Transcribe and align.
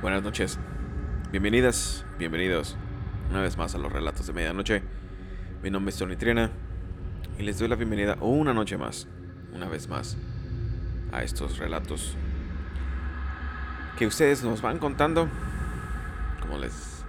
Buenas 0.00 0.22
noches. 0.22 0.60
Bienvenidas, 1.32 2.06
bienvenidos 2.20 2.76
una 3.30 3.42
vez 3.42 3.56
más 3.56 3.74
a 3.74 3.78
los 3.78 3.90
relatos 3.92 4.28
de 4.28 4.32
medianoche. 4.32 4.80
Mi 5.60 5.70
nombre 5.70 5.90
es 5.90 5.98
Tony 5.98 6.14
Triana 6.14 6.52
y 7.36 7.42
les 7.42 7.58
doy 7.58 7.66
la 7.66 7.74
bienvenida 7.74 8.16
una 8.20 8.54
noche 8.54 8.78
más, 8.78 9.08
una 9.52 9.66
vez 9.68 9.88
más, 9.88 10.16
a 11.10 11.24
estos 11.24 11.58
relatos 11.58 12.16
que 13.98 14.06
ustedes 14.06 14.44
nos 14.44 14.62
van 14.62 14.78
contando. 14.78 15.28
Como 16.42 16.58
les, 16.58 17.04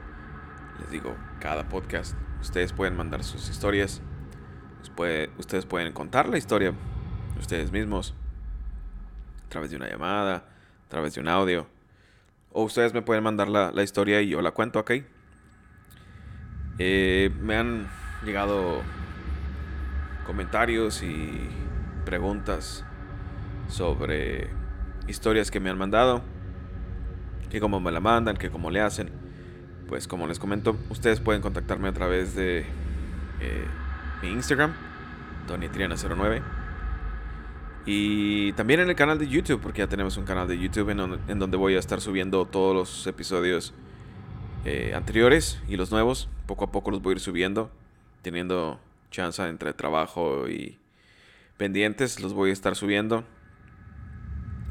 les 0.80 0.90
digo, 0.90 1.16
cada 1.40 1.70
podcast, 1.70 2.18
ustedes 2.42 2.74
pueden 2.74 2.98
mandar 2.98 3.24
sus 3.24 3.50
historias. 3.50 4.02
ustedes 5.38 5.68
pueden 5.68 5.94
contar 5.94 6.28
la 6.28 6.40
historia 6.40 6.74
ustedes 7.40 7.72
mismos 7.72 8.16
a 9.46 9.50
través 9.50 9.70
de 9.70 9.78
una 9.78 9.88
llamada, 9.88 10.38
a 10.38 10.90
través 10.90 11.14
de 11.14 11.22
un 11.22 11.28
audio. 11.28 11.79
O 12.52 12.64
ustedes 12.64 12.94
me 12.94 13.02
pueden 13.02 13.24
mandar 13.24 13.48
la, 13.48 13.84
historia 13.84 14.22
y 14.22 14.30
yo 14.30 14.42
la 14.42 14.52
cuento, 14.52 14.80
¿ok? 14.80 14.92
Eh, 16.80 17.32
me 17.42 17.56
han 17.56 17.88
llegado 18.26 18.82
comentarios 20.26 21.04
y 21.04 21.48
preguntas 22.06 22.86
sobre 23.68 24.50
historias 25.08 25.52
que 25.52 25.60
me 25.60 25.70
han 25.70 25.78
mandado, 25.78 26.22
que 27.50 27.60
cómo 27.60 27.80
me 27.80 27.92
la 27.92 28.00
mandan, 28.00 28.38
que 28.38 28.50
cómo 28.50 28.72
le 28.72 28.82
hacen. 28.82 29.12
Pues 29.88 30.08
como 30.08 30.28
les 30.28 30.40
comento, 30.40 30.78
ustedes 30.90 31.20
pueden 31.20 31.42
contactarme 31.42 31.88
a 31.88 31.94
través 31.94 32.36
de 32.36 32.60
eh, 33.42 33.66
mi 34.22 34.30
Instagram, 34.30 34.74
TonyTriana09 35.48 36.59
y 37.92 38.54
también 38.54 38.82
en 38.82 38.90
el 38.90 38.96
canal 38.96 39.18
de 39.18 39.28
YouTube, 39.28 39.60
porque 39.62 39.80
ya 39.80 39.88
tenemos 39.88 40.16
un 40.18 40.24
canal 40.24 40.48
de 40.48 40.60
YouTube 40.60 40.92
en 40.92 41.40
donde, 41.40 41.58
voy 41.58 41.74
a 41.74 41.80
estar 41.80 42.02
subiendo 42.02 42.46
todos 42.46 42.76
los 42.76 43.08
episodios 43.08 43.74
eh, 44.64 44.94
anteriores 44.96 45.60
y 45.68 45.76
los 45.76 45.90
nuevos. 45.90 46.30
Poco 46.46 46.66
a 46.66 46.72
poco 46.72 46.92
los 46.92 47.02
voy 47.02 47.14
a 47.14 47.16
ir 47.16 47.20
subiendo, 47.20 47.72
teniendo 48.22 48.80
chance 49.10 49.42
entre 49.42 49.74
trabajo 49.74 50.48
y 50.48 50.78
pendientes, 51.58 52.20
los 52.20 52.34
voy 52.34 52.52
a 52.52 52.54
estar 52.54 52.76
subiendo. 52.76 53.24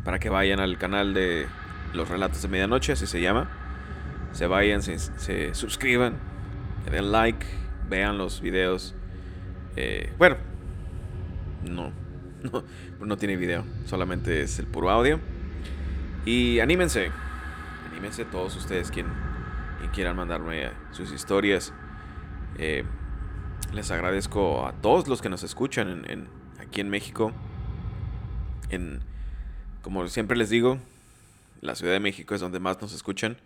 Para 0.05 0.20
que 0.20 0.29
vayan 0.29 0.61
al 0.61 0.79
canal 0.79 1.12
de 1.12 1.48
los 1.95 2.09
relatos 2.09 2.41
de 2.42 2.47
medianoche, 2.47 2.92
así 2.92 3.09
se 3.09 3.20
llama. 3.20 3.51
Se 4.31 4.47
vayan, 4.47 4.81
se, 4.81 5.55
suscriban, 5.57 6.19
den 6.89 7.11
like, 7.11 7.45
vean 7.89 8.17
los 8.17 8.41
videos. 8.41 8.95
Eh, 9.75 10.12
bueno, 10.19 10.37
no, 11.69 11.92
no, 12.53 12.64
no 13.00 13.17
tiene 13.17 13.36
video, 13.36 13.64
solamente 13.86 14.42
es 14.42 14.58
el 14.58 14.67
puro 14.67 14.91
audio. 14.91 15.20
Y 16.25 16.61
anímense, 16.61 17.11
anímense 17.91 18.25
todos 18.25 18.55
ustedes 18.56 18.91
quien, 18.91 19.06
quieran 19.92 20.17
mandarme 20.17 20.70
sus 20.92 21.12
historias. 21.12 21.72
Eh, 22.58 22.84
les 23.72 23.91
agradezco 23.91 24.67
a 24.67 24.72
todos 24.72 25.08
los 25.08 25.22
que 25.22 25.28
nos 25.28 25.42
escuchan 25.42 26.05
en, 26.06 26.28
aquí 26.61 26.80
en 26.80 26.91
México. 26.91 27.33
En, 28.70 29.00
como 29.83 30.06
siempre 30.08 30.36
les 30.36 30.50
digo, 30.50 30.78
la 31.61 31.75
Ciudad 31.75 31.92
de 31.92 32.00
México 32.00 32.34
es 32.34 32.41
donde 32.41 32.61
más 32.61 32.80
nos 32.80 32.92
escuchan. 32.92 33.39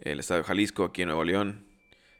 El 0.00 0.20
estado 0.20 0.40
de 0.40 0.44
Jalisco, 0.44 0.84
aquí 0.84 1.02
en 1.02 1.08
Nuevo 1.08 1.24
León. 1.24 1.66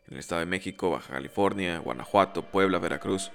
El 0.09 0.19
estado 0.19 0.41
de 0.41 0.47
México, 0.47 0.91
Baja 0.91 1.15
California, 1.15 1.79
Guanajuato, 1.79 2.43
Puebla, 2.43 2.79
Veracruz. 2.79 3.33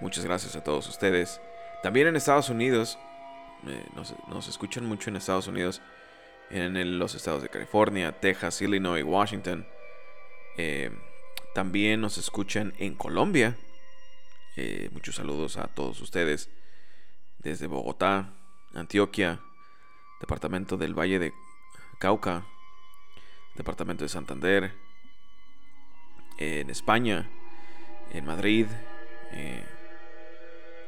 Muchas 0.00 0.24
gracias 0.24 0.54
a 0.54 0.62
todos 0.62 0.88
ustedes. 0.88 1.40
También 1.82 2.08
en 2.08 2.16
Estados 2.16 2.50
Unidos, 2.50 2.98
eh, 3.66 3.86
nos, 4.28 4.48
escuchan 4.48 4.84
mucho 4.84 5.08
en 5.08 5.16
Estados 5.16 5.46
Unidos, 5.46 5.80
en 6.50 6.98
los 6.98 7.14
estados 7.14 7.42
de 7.42 7.48
California, 7.48 8.12
Texas, 8.12 8.60
Illinois, 8.60 9.02
Washington. 9.02 9.66
Eh, 10.58 10.90
también 11.54 12.00
nos 12.00 12.18
escuchan 12.18 12.74
en 12.78 12.94
Colombia. 12.94 13.56
Eh, 14.56 14.90
muchos 14.92 15.14
saludos 15.14 15.56
a 15.56 15.68
todos 15.68 16.00
ustedes 16.00 16.50
desde 17.38 17.66
Bogotá, 17.66 18.34
Antioquia, 18.74 19.40
departamento 20.20 20.76
del 20.76 20.98
Valle 20.98 21.18
de 21.18 21.32
Cauca, 21.98 22.44
departamento 23.54 24.04
de 24.04 24.08
Santander, 24.10 24.74
en 26.36 26.68
España, 26.68 27.30
en 28.12 28.26
Madrid, 28.26 28.66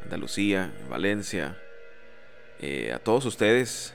Andalucía, 0.02 0.72
Valencia, 0.88 1.58
eh, 2.60 2.92
a 2.92 2.98
todos 2.98 3.24
ustedes 3.24 3.94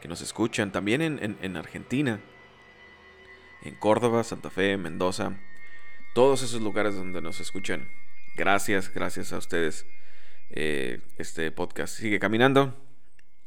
que 0.00 0.08
nos 0.08 0.20
escuchan, 0.20 0.70
también 0.70 1.00
en, 1.02 1.56
Argentina, 1.56 2.20
en 3.62 3.74
Córdoba, 3.76 4.22
Santa 4.22 4.50
Fe, 4.50 4.76
Mendoza, 4.76 5.38
todos 6.14 6.42
esos 6.42 6.60
lugares 6.60 6.94
donde 6.94 7.22
nos 7.22 7.40
escuchan. 7.40 7.88
Gracias, 8.36 8.92
gracias 8.92 9.32
a 9.32 9.38
ustedes. 9.38 9.86
Eh, 10.50 11.00
este 11.16 11.50
podcast 11.50 11.96
sigue 11.96 12.18
caminando 12.18 12.76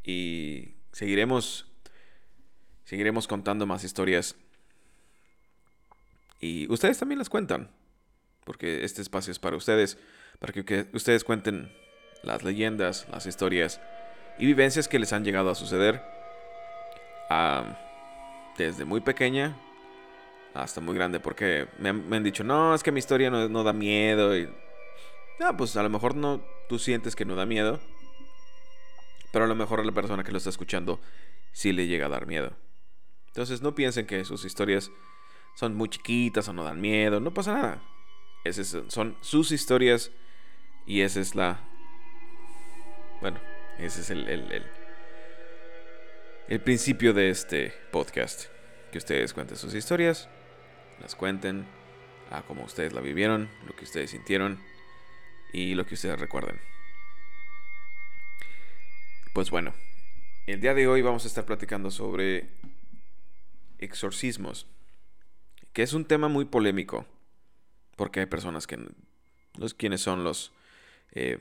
y 0.04 0.76
seguiremos, 0.92 1.72
seguiremos 2.86 3.28
contando 3.28 3.66
más 3.68 3.84
historias. 3.84 4.36
Y 6.40 6.72
ustedes 6.72 6.98
también 6.98 7.20
las 7.20 7.30
cuentan, 7.30 7.70
porque 8.48 8.86
este 8.86 9.02
espacio 9.02 9.32
es 9.32 9.40
para 9.40 9.58
ustedes 9.58 9.98
para 10.40 10.54
que 10.54 10.88
ustedes 10.94 11.26
cuenten 11.26 11.70
las 12.24 12.44
leyendas, 12.44 13.06
las 13.12 13.26
historias 13.26 13.82
y 14.40 14.46
vivencias 14.46 14.88
que 14.88 15.00
les 15.00 15.12
han 15.12 15.26
llegado 15.26 15.50
a 15.50 15.56
suceder 15.56 16.02
desde 18.58 18.86
muy 18.86 19.02
pequeña 19.02 19.58
hasta 20.54 20.80
muy 20.80 20.96
grande, 20.96 21.20
porque 21.20 21.68
me 21.78 21.90
han, 21.90 22.24
dicho, 22.24 22.44
no, 22.44 22.74
es 22.74 22.84
que 22.84 22.92
mi 22.92 23.00
historia 23.00 23.30
no, 23.30 23.64
da 23.64 23.74
miedo. 23.74 24.36
Y, 24.36 24.50
no, 25.40 25.58
pues 25.58 25.76
a 25.76 25.84
lo 25.84 25.90
mejor 25.90 26.16
no, 26.16 26.42
tú 26.70 26.80
sientes 26.80 27.16
que 27.16 27.26
no 27.26 27.36
da 27.36 27.46
miedo, 27.46 27.80
pero 29.32 29.46
a 29.46 29.48
lo 29.48 29.56
mejor 29.56 29.82
a 29.82 29.84
la 29.84 29.92
persona 29.92 30.24
que 30.24 30.32
lo 30.32 30.38
está 30.38 30.50
escuchando 30.50 31.00
sí 31.52 31.74
le 31.74 31.86
llega 31.86 32.06
a 32.06 32.10
dar 32.10 32.26
miedo. 32.26 32.54
Entonces 33.28 33.62
no 33.62 33.76
piensen 33.76 34.08
que 34.08 34.24
sus 34.24 34.46
historias 34.46 34.90
son 35.56 35.76
muy 35.76 35.90
chiquitas 35.90 36.48
o 36.48 36.54
no 36.54 36.64
dan 36.64 36.80
miedo, 36.80 37.20
no 37.20 37.34
pasa 37.34 37.54
nada. 37.54 37.97
Esas 38.48 38.78
son 38.88 39.18
sus 39.22 39.52
historias 39.52 40.12
y 40.86 41.02
esa 41.02 41.20
es 41.20 41.36
la... 41.36 41.60
Bueno, 43.20 43.40
ese 43.78 44.02
es 44.02 44.10
el, 44.10 44.28
el, 44.30 44.66
el, 46.48 46.62
principio 46.62 47.14
de 47.14 47.30
este 47.30 47.74
podcast. 47.92 48.46
Que 48.92 49.00
ustedes 49.00 49.34
cuenten 49.34 49.58
sus 49.58 49.74
historias, 49.74 50.30
las 51.02 51.16
cuenten 51.16 51.68
a 52.32 52.42
como 52.44 52.64
ustedes 52.64 52.94
la 52.94 53.02
vivieron, 53.02 53.50
lo 53.66 53.76
que 53.76 53.84
ustedes 53.84 54.12
sintieron 54.12 54.64
y 55.52 55.76
lo 55.76 55.86
que 55.86 55.96
ustedes 55.96 56.18
recuerden. 56.18 56.62
Pues 59.34 59.52
bueno, 59.52 59.74
el 60.46 60.62
día 60.62 60.74
de 60.74 60.88
hoy 60.88 61.02
vamos 61.02 61.26
a 61.26 61.28
estar 61.28 61.46
platicando 61.46 61.92
sobre 61.92 62.50
exorcismos, 63.78 64.68
que 65.74 65.84
es 65.84 65.92
un 65.92 66.06
tema 66.06 66.30
muy 66.30 66.46
polémico, 66.46 67.06
porque 67.98 68.22
hay 68.22 68.26
personas 68.28 68.66
que 68.68 68.80
los 69.58 69.74
quienes 69.74 70.00
son 70.00 70.24
los 70.24 70.54
eh, 71.12 71.40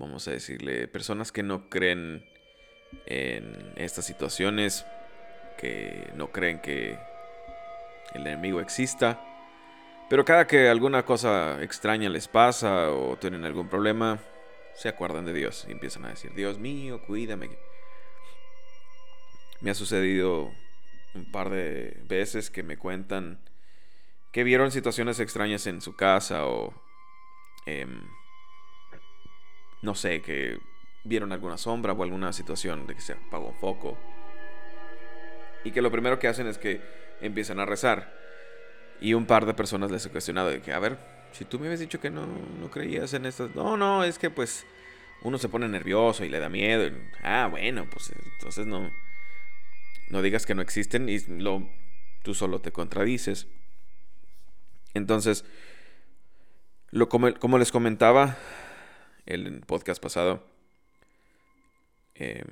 vamos 0.00 0.26
a 0.26 0.30
decirle, 0.32 0.88
personas 0.88 1.30
que 1.30 1.42
no 1.42 1.68
creen 1.68 2.24
en 3.06 3.72
estas 3.76 4.06
situaciones, 4.06 4.86
que 5.58 6.10
no 6.16 6.32
creen 6.32 6.60
que 6.60 6.98
el 8.14 8.26
enemigo 8.26 8.60
exista. 8.60 9.22
Pero 10.08 10.24
cada 10.24 10.46
que 10.46 10.68
alguna 10.68 11.04
cosa 11.04 11.62
extraña 11.62 12.08
les 12.08 12.28
pasa 12.28 12.90
o 12.90 13.16
tienen 13.16 13.44
algún 13.44 13.68
problema, 13.68 14.18
se 14.74 14.88
acuerdan 14.88 15.26
de 15.26 15.34
Dios 15.34 15.66
y 15.68 15.72
empiezan 15.72 16.06
a 16.06 16.08
decir, 16.08 16.32
Dios 16.34 16.58
mío, 16.58 17.02
cuídame. 17.06 17.50
Me 19.60 19.70
ha 19.70 19.74
sucedido 19.74 20.50
un 21.14 21.30
par 21.30 21.50
de 21.50 22.00
veces 22.08 22.50
que 22.50 22.62
me 22.62 22.78
cuentan 22.78 23.38
que 24.32 24.44
vieron 24.44 24.70
situaciones 24.70 25.20
extrañas 25.20 25.66
en 25.66 25.80
su 25.80 25.94
casa 25.96 26.46
o 26.46 26.74
Em, 27.66 28.02
no 29.82 29.94
sé, 29.94 30.22
que 30.22 30.58
vieron 31.04 31.32
alguna 31.32 31.58
sombra 31.58 31.92
o 31.92 32.02
alguna 32.02 32.32
situación 32.32 32.86
de 32.86 32.94
que 32.94 33.00
se 33.00 33.12
apagó 33.12 33.48
un 33.48 33.54
foco. 33.54 33.98
Y 35.64 35.72
que 35.72 35.82
lo 35.82 35.90
primero 35.90 36.18
que 36.18 36.28
hacen 36.28 36.46
es 36.46 36.58
que 36.58 36.80
empiezan 37.20 37.60
a 37.60 37.66
rezar. 37.66 38.14
Y 39.00 39.14
un 39.14 39.26
par 39.26 39.46
de 39.46 39.54
personas 39.54 39.90
les 39.90 40.04
he 40.06 40.10
cuestionado 40.10 40.48
de 40.48 40.60
que, 40.60 40.72
a 40.72 40.78
ver, 40.78 40.98
si 41.32 41.44
tú 41.44 41.58
me 41.58 41.66
habías 41.66 41.80
dicho 41.80 42.00
que 42.00 42.10
no, 42.10 42.26
no 42.26 42.70
creías 42.70 43.14
en 43.14 43.26
estas... 43.26 43.54
No, 43.54 43.76
no, 43.76 44.04
es 44.04 44.18
que 44.18 44.30
pues 44.30 44.66
uno 45.22 45.38
se 45.38 45.48
pone 45.48 45.68
nervioso 45.68 46.24
y 46.24 46.28
le 46.28 46.38
da 46.38 46.48
miedo. 46.48 46.90
ah, 47.22 47.48
bueno, 47.50 47.86
pues 47.90 48.12
entonces 48.34 48.66
no... 48.66 48.90
No 50.08 50.22
digas 50.22 50.44
que 50.44 50.56
no 50.56 50.62
existen 50.62 51.08
y 51.08 51.20
lo, 51.20 51.68
tú 52.24 52.34
solo 52.34 52.60
te 52.60 52.72
contradices. 52.72 53.46
Entonces, 55.00 55.44
como, 57.08 57.58
les 57.58 57.72
comentaba 57.72 58.36
en 59.26 59.46
el 59.46 59.60
podcast 59.62 60.02
pasado, 60.02 60.44
em, 62.14 62.44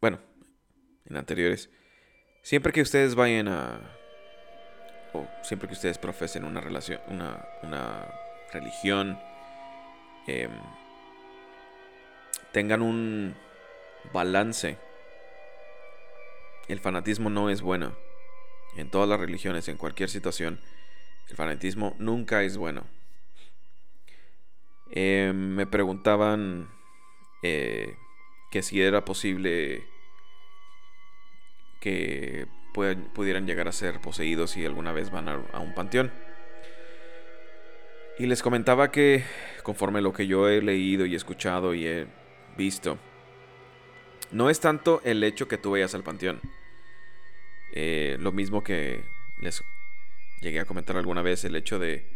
bueno, 0.00 0.18
en 1.04 1.16
anteriores. 1.16 1.68
Siempre 2.42 2.72
que 2.72 2.82
ustedes 2.82 3.14
vayan 3.14 3.48
a. 3.48 3.80
o 5.12 5.26
siempre 5.42 5.68
que 5.68 5.74
ustedes 5.74 5.98
profesen 5.98 6.44
una 6.44 6.60
relación. 6.60 7.00
una, 7.08 7.44
una 7.62 8.06
religión. 8.52 9.18
Em, 10.26 10.50
tengan 12.52 12.82
un 12.82 13.34
balance. 14.12 14.78
El 16.68 16.80
fanatismo 16.80 17.28
no 17.30 17.50
es 17.50 17.60
bueno. 17.60 17.94
En 18.76 18.90
todas 18.90 19.08
las 19.08 19.18
religiones, 19.18 19.68
en 19.68 19.76
cualquier 19.76 20.08
situación, 20.10 20.60
el 21.28 21.36
fanatismo 21.36 21.94
nunca 21.98 22.42
es 22.42 22.56
bueno. 22.56 22.84
Em, 24.90 25.54
me 25.54 25.66
preguntaban 25.66 26.68
eh, 27.42 27.96
que 28.50 28.62
si 28.62 28.80
era 28.80 29.04
posible 29.04 29.84
que 31.80 32.46
pudieran 33.14 33.46
llegar 33.46 33.68
a 33.68 33.72
ser 33.72 34.00
poseídos 34.00 34.50
si 34.50 34.64
alguna 34.64 34.92
vez 34.92 35.10
van 35.10 35.28
a, 35.28 35.60
un 35.60 35.74
panteón. 35.74 36.12
Y 38.18 38.26
les 38.26 38.42
comentaba 38.42 38.90
que 38.90 39.24
conforme 39.62 40.00
lo 40.00 40.12
que 40.12 40.26
yo 40.26 40.48
he 40.48 40.62
leído 40.62 41.06
y 41.06 41.14
escuchado 41.14 41.74
y 41.74 41.86
he 41.86 42.06
visto, 42.56 42.98
no 44.30 44.50
es 44.50 44.60
tanto 44.60 45.00
el 45.04 45.22
hecho 45.24 45.48
que 45.48 45.58
tú 45.58 45.72
vayas 45.72 45.94
al 45.94 46.02
panteón. 46.02 46.40
Eh, 47.72 48.16
lo 48.20 48.32
mismo 48.32 48.62
que 48.62 49.04
les 49.40 49.62
llegué 50.40 50.60
a 50.60 50.64
comentar 50.64 50.96
alguna 50.96 51.22
vez, 51.22 51.44
el 51.44 51.56
hecho 51.56 51.78
de... 51.78 52.06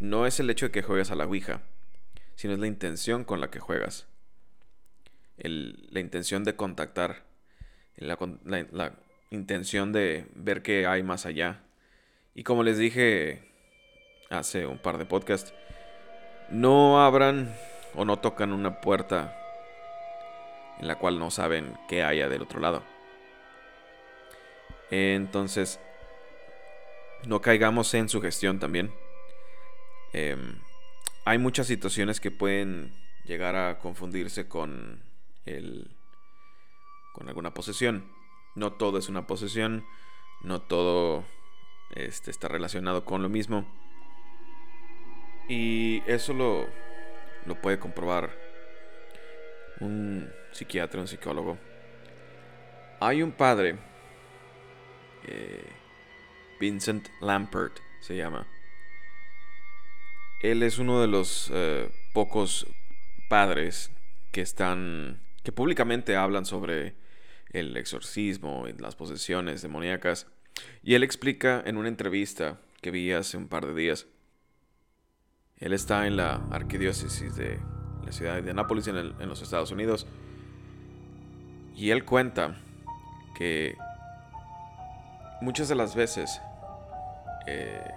No 0.00 0.26
es 0.26 0.40
el 0.40 0.50
hecho 0.50 0.66
de 0.66 0.72
que 0.72 0.82
juegues 0.82 1.10
a 1.10 1.14
la 1.14 1.24
Ouija, 1.24 1.62
sino 2.34 2.54
es 2.54 2.58
la 2.58 2.66
intención 2.66 3.24
con 3.24 3.40
la 3.40 3.50
que 3.50 3.60
juegas. 3.60 4.06
la 5.36 6.00
intención 6.00 6.44
de 6.44 6.56
contactar, 6.56 7.24
la, 7.96 8.18
intención 9.30 9.92
de 9.92 10.26
ver 10.34 10.62
qué 10.62 10.86
hay 10.86 11.02
más 11.02 11.26
allá. 11.26 11.62
Y 12.34 12.42
como 12.42 12.62
les 12.62 12.78
dije 12.78 13.50
hace 14.30 14.66
un 14.66 14.78
par 14.78 14.98
de 14.98 15.06
podcasts, 15.06 15.54
no 16.50 17.02
abran 17.04 17.54
o 17.94 18.04
no 18.04 18.18
tocan 18.18 18.52
una 18.52 18.80
puerta 18.80 19.36
en 20.78 20.88
la 20.88 20.96
cual 20.96 21.18
no 21.18 21.30
saben 21.30 21.76
qué 21.88 22.02
haya 22.02 22.28
del 22.28 22.42
otro 22.42 22.60
lado. 22.60 22.82
Entonces, 24.90 25.80
no 27.26 27.40
caigamos 27.40 27.92
en 27.94 28.08
su 28.08 28.20
gestión 28.20 28.58
también. 28.58 28.92
Em, 30.12 30.60
hay 31.24 31.38
muchas 31.38 31.66
situaciones 31.66 32.20
que 32.20 32.30
pueden 32.30 32.92
llegar 33.24 33.56
a 33.56 33.78
confundirse 33.78 34.48
con 34.48 35.02
el 35.46 35.90
con 37.12 37.28
alguna 37.28 37.54
posesión. 37.54 38.04
No 38.54 38.72
todo 38.72 38.98
es 38.98 39.08
una 39.08 39.26
posesión, 39.26 39.84
no 40.42 40.60
todo 40.60 41.24
este, 41.94 42.30
está 42.30 42.48
relacionado 42.48 43.04
con 43.04 43.22
lo 43.22 43.28
mismo. 43.28 43.64
Y 45.48 46.02
eso 46.06 46.32
lo, 46.32 46.66
lo 47.46 47.60
puede 47.60 47.78
comprobar 47.78 48.36
un 49.80 50.30
psiquiatra, 50.52 51.00
un 51.00 51.08
psicólogo. 51.08 51.58
Hay 53.00 53.22
un 53.22 53.32
padre, 53.32 53.76
eh, 55.26 55.64
Vincent 56.58 57.08
Lampert 57.20 57.78
se 58.00 58.16
llama. 58.16 58.46
Él 60.42 60.62
es 60.62 60.78
uno 60.78 61.00
de 61.00 61.08
los 61.08 61.50
eh, 61.54 61.90
pocos 62.12 62.66
padres 63.28 63.90
que 64.30 64.42
están, 64.42 65.20
que 65.42 65.52
públicamente 65.52 66.16
hablan 66.16 66.44
sobre 66.44 66.96
el 67.50 67.76
exorcismo 67.76 68.68
y 68.68 68.72
las 68.74 68.96
posesiones 68.96 69.62
demoníacas. 69.62 70.26
Y 70.82 70.94
él 70.94 71.02
explica 71.02 71.62
en 71.64 71.76
una 71.76 71.88
entrevista 71.88 72.60
que 72.82 72.90
vi 72.90 73.12
hace 73.12 73.36
un 73.36 73.48
par 73.48 73.64
de 73.66 73.74
días. 73.74 74.06
Él 75.56 75.72
está 75.72 76.06
en 76.06 76.16
la 76.16 76.46
arquidiócesis 76.50 77.36
de 77.36 77.58
la 78.04 78.12
ciudad 78.12 78.42
de 78.42 78.50
Anápolis 78.50 78.86
en, 78.88 78.96
en 78.96 79.28
los 79.28 79.40
Estados 79.40 79.70
Unidos. 79.70 80.06
Y 81.74 81.90
él 81.90 82.04
cuenta 82.04 82.60
que 83.34 83.76
muchas 85.40 85.68
de 85.68 85.74
las 85.74 85.94
veces 85.94 86.40
eh, 87.46 87.90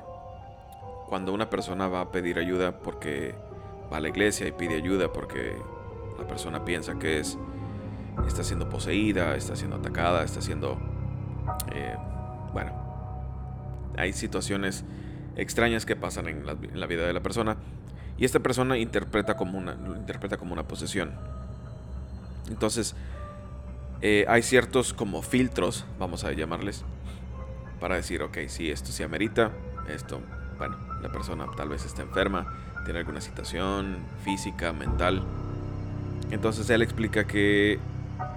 cuando 1.07 1.33
una 1.33 1.49
persona 1.49 1.87
va 1.87 2.01
a 2.01 2.11
pedir 2.11 2.37
ayuda 2.37 2.79
porque 2.79 3.35
va 3.91 3.97
a 3.97 3.99
la 3.99 4.09
iglesia 4.09 4.47
y 4.47 4.51
pide 4.51 4.75
ayuda 4.75 5.11
porque 5.11 5.55
la 6.17 6.27
persona 6.27 6.65
piensa 6.65 6.99
que 6.99 7.19
es 7.19 7.37
está 8.27 8.43
siendo 8.43 8.67
poseída, 8.67 9.35
está 9.35 9.55
siendo 9.55 9.77
atacada, 9.77 10.23
está 10.23 10.41
siendo 10.41 10.77
eh, 11.73 11.95
bueno, 12.51 12.71
hay 13.97 14.13
situaciones 14.13 14.83
extrañas 15.35 15.85
que 15.85 15.95
pasan 15.95 16.27
en 16.27 16.45
la, 16.45 16.87
vida 16.87 17.05
de 17.05 17.13
la 17.13 17.21
persona 17.21 17.57
y 18.17 18.25
esta 18.25 18.39
persona 18.39 18.77
interpreta 18.77 19.37
como 19.37 19.57
una 19.57 19.77
interpreta 19.95 20.37
como 20.37 20.53
una 20.53 20.67
posesión. 20.67 21.11
Entonces 22.49 22.95
eh, 24.01 24.25
hay 24.27 24.41
ciertos 24.41 24.93
como 24.93 25.21
filtros, 25.21 25.85
vamos 25.99 26.23
a 26.23 26.31
llamarles, 26.31 26.83
para 27.79 27.95
decir, 27.95 28.21
ok, 28.23 28.37
si 28.47 28.69
esto 28.71 28.91
se 28.91 29.03
amerita, 29.03 29.51
esto, 29.87 30.21
bueno, 30.57 30.77
la 31.01 31.11
persona 31.11 31.45
tal 31.55 31.69
vez 31.69 31.85
está 31.85 32.01
enferma, 32.01 32.53
tiene 32.85 32.99
alguna 32.99 33.21
situación 33.21 33.97
física, 34.23 34.73
mental. 34.73 35.23
Entonces 36.31 36.69
él 36.69 36.81
explica 36.81 37.25
que 37.25 37.79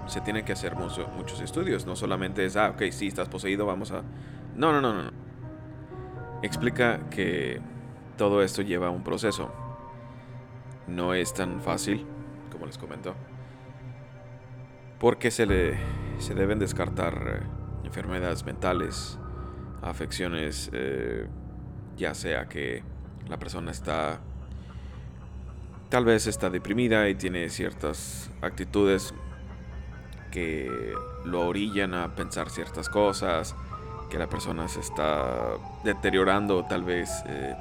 se 0.07 0.21
tienen 0.21 0.45
que 0.45 0.53
hacer 0.53 0.75
muchos 0.75 1.41
estudios, 1.41 1.85
no 1.85 1.95
solamente 1.95 2.45
es, 2.45 2.55
ah, 2.55 2.71
ok, 2.71 2.91
si 2.91 3.07
estás 3.07 3.29
poseído, 3.29 3.65
vamos 3.65 3.91
a... 3.91 4.03
No, 4.55 4.71
no, 4.71 4.81
no, 4.81 4.93
no. 4.93 5.11
Explica 6.41 6.99
que 7.09 7.61
todo 8.17 8.41
esto 8.41 8.61
lleva 8.61 8.89
un 8.89 9.03
proceso. 9.03 9.51
No 10.87 11.13
es 11.13 11.33
tan 11.33 11.61
fácil, 11.61 12.05
como 12.51 12.65
les 12.65 12.77
comentó. 12.77 13.15
Porque 14.99 15.31
se, 15.31 15.45
le, 15.45 15.77
se 16.19 16.35
deben 16.35 16.59
descartar 16.59 17.41
eh, 17.41 17.85
enfermedades 17.85 18.45
mentales, 18.45 19.17
afecciones, 19.81 20.69
eh, 20.73 21.27
ya 21.97 22.13
sea 22.13 22.47
que 22.47 22.83
la 23.27 23.37
persona 23.37 23.71
está, 23.71 24.19
tal 25.89 26.05
vez 26.05 26.27
está 26.27 26.49
deprimida 26.49 27.09
y 27.09 27.15
tiene 27.15 27.49
ciertas 27.49 28.31
actitudes 28.41 29.13
que 30.31 30.93
lo 31.25 31.47
orillan 31.47 31.93
a 31.93 32.15
pensar 32.15 32.49
ciertas 32.49 32.89
cosas, 32.89 33.55
que 34.09 34.17
la 34.17 34.27
persona 34.27 34.67
se 34.67 34.79
está 34.79 35.57
deteriorando 35.83 36.65
tal 36.65 36.83
vez 36.83 37.09
eh, 37.27 37.55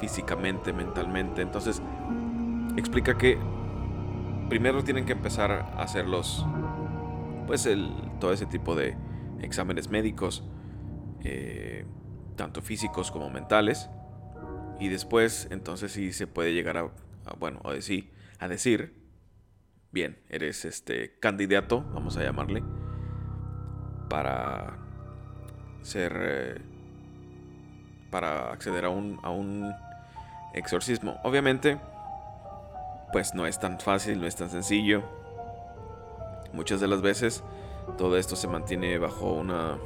físicamente, 0.00 0.72
mentalmente. 0.72 1.42
Entonces, 1.42 1.82
explica 2.76 3.16
que 3.16 3.38
primero 4.48 4.82
tienen 4.82 5.04
que 5.04 5.12
empezar 5.12 5.52
a 5.52 5.82
hacer 5.82 6.06
los, 6.06 6.44
pues 7.46 7.66
el, 7.66 7.92
todo 8.18 8.32
ese 8.32 8.46
tipo 8.46 8.74
de 8.74 8.96
exámenes 9.40 9.90
médicos 9.90 10.42
eh, 11.24 11.84
tanto 12.36 12.62
físicos 12.62 13.10
como 13.10 13.30
mentales. 13.30 13.90
Y 14.78 14.88
después, 14.88 15.48
entonces 15.50 15.92
sí 15.92 16.12
se 16.12 16.26
puede 16.26 16.54
llegar 16.54 16.78
a, 16.78 16.90
bueno, 17.38 17.60
a 17.64 17.72
decir, 17.72 18.12
a 18.38 18.48
decir, 18.48 18.94
bien, 19.92 20.18
eres 20.28 20.64
este 20.64 21.18
candidato, 21.18 21.82
vamos 21.92 22.16
a 22.16 22.22
llamarle, 22.22 22.62
para 24.08 24.78
ser, 25.82 26.12
eh, 26.16 26.62
para 28.10 28.52
acceder 28.52 28.86
a 28.86 28.88
un, 28.88 29.20
a 29.22 29.30
un 29.30 29.70
exorcismo. 30.54 31.20
Obviamente, 31.24 31.78
pues 33.12 33.34
no 33.34 33.46
es 33.46 33.58
tan 33.58 33.78
fácil, 33.78 34.18
no 34.20 34.26
es 34.26 34.36
tan 34.36 34.48
sencillo. 34.48 35.02
Muchas 36.54 36.80
de 36.80 36.88
las 36.88 37.02
veces 37.02 37.44
todo 37.96 38.16
esto 38.16 38.36
se 38.36 38.48
mantiene 38.48 38.98
bajo 38.98 39.32
una 39.32 39.78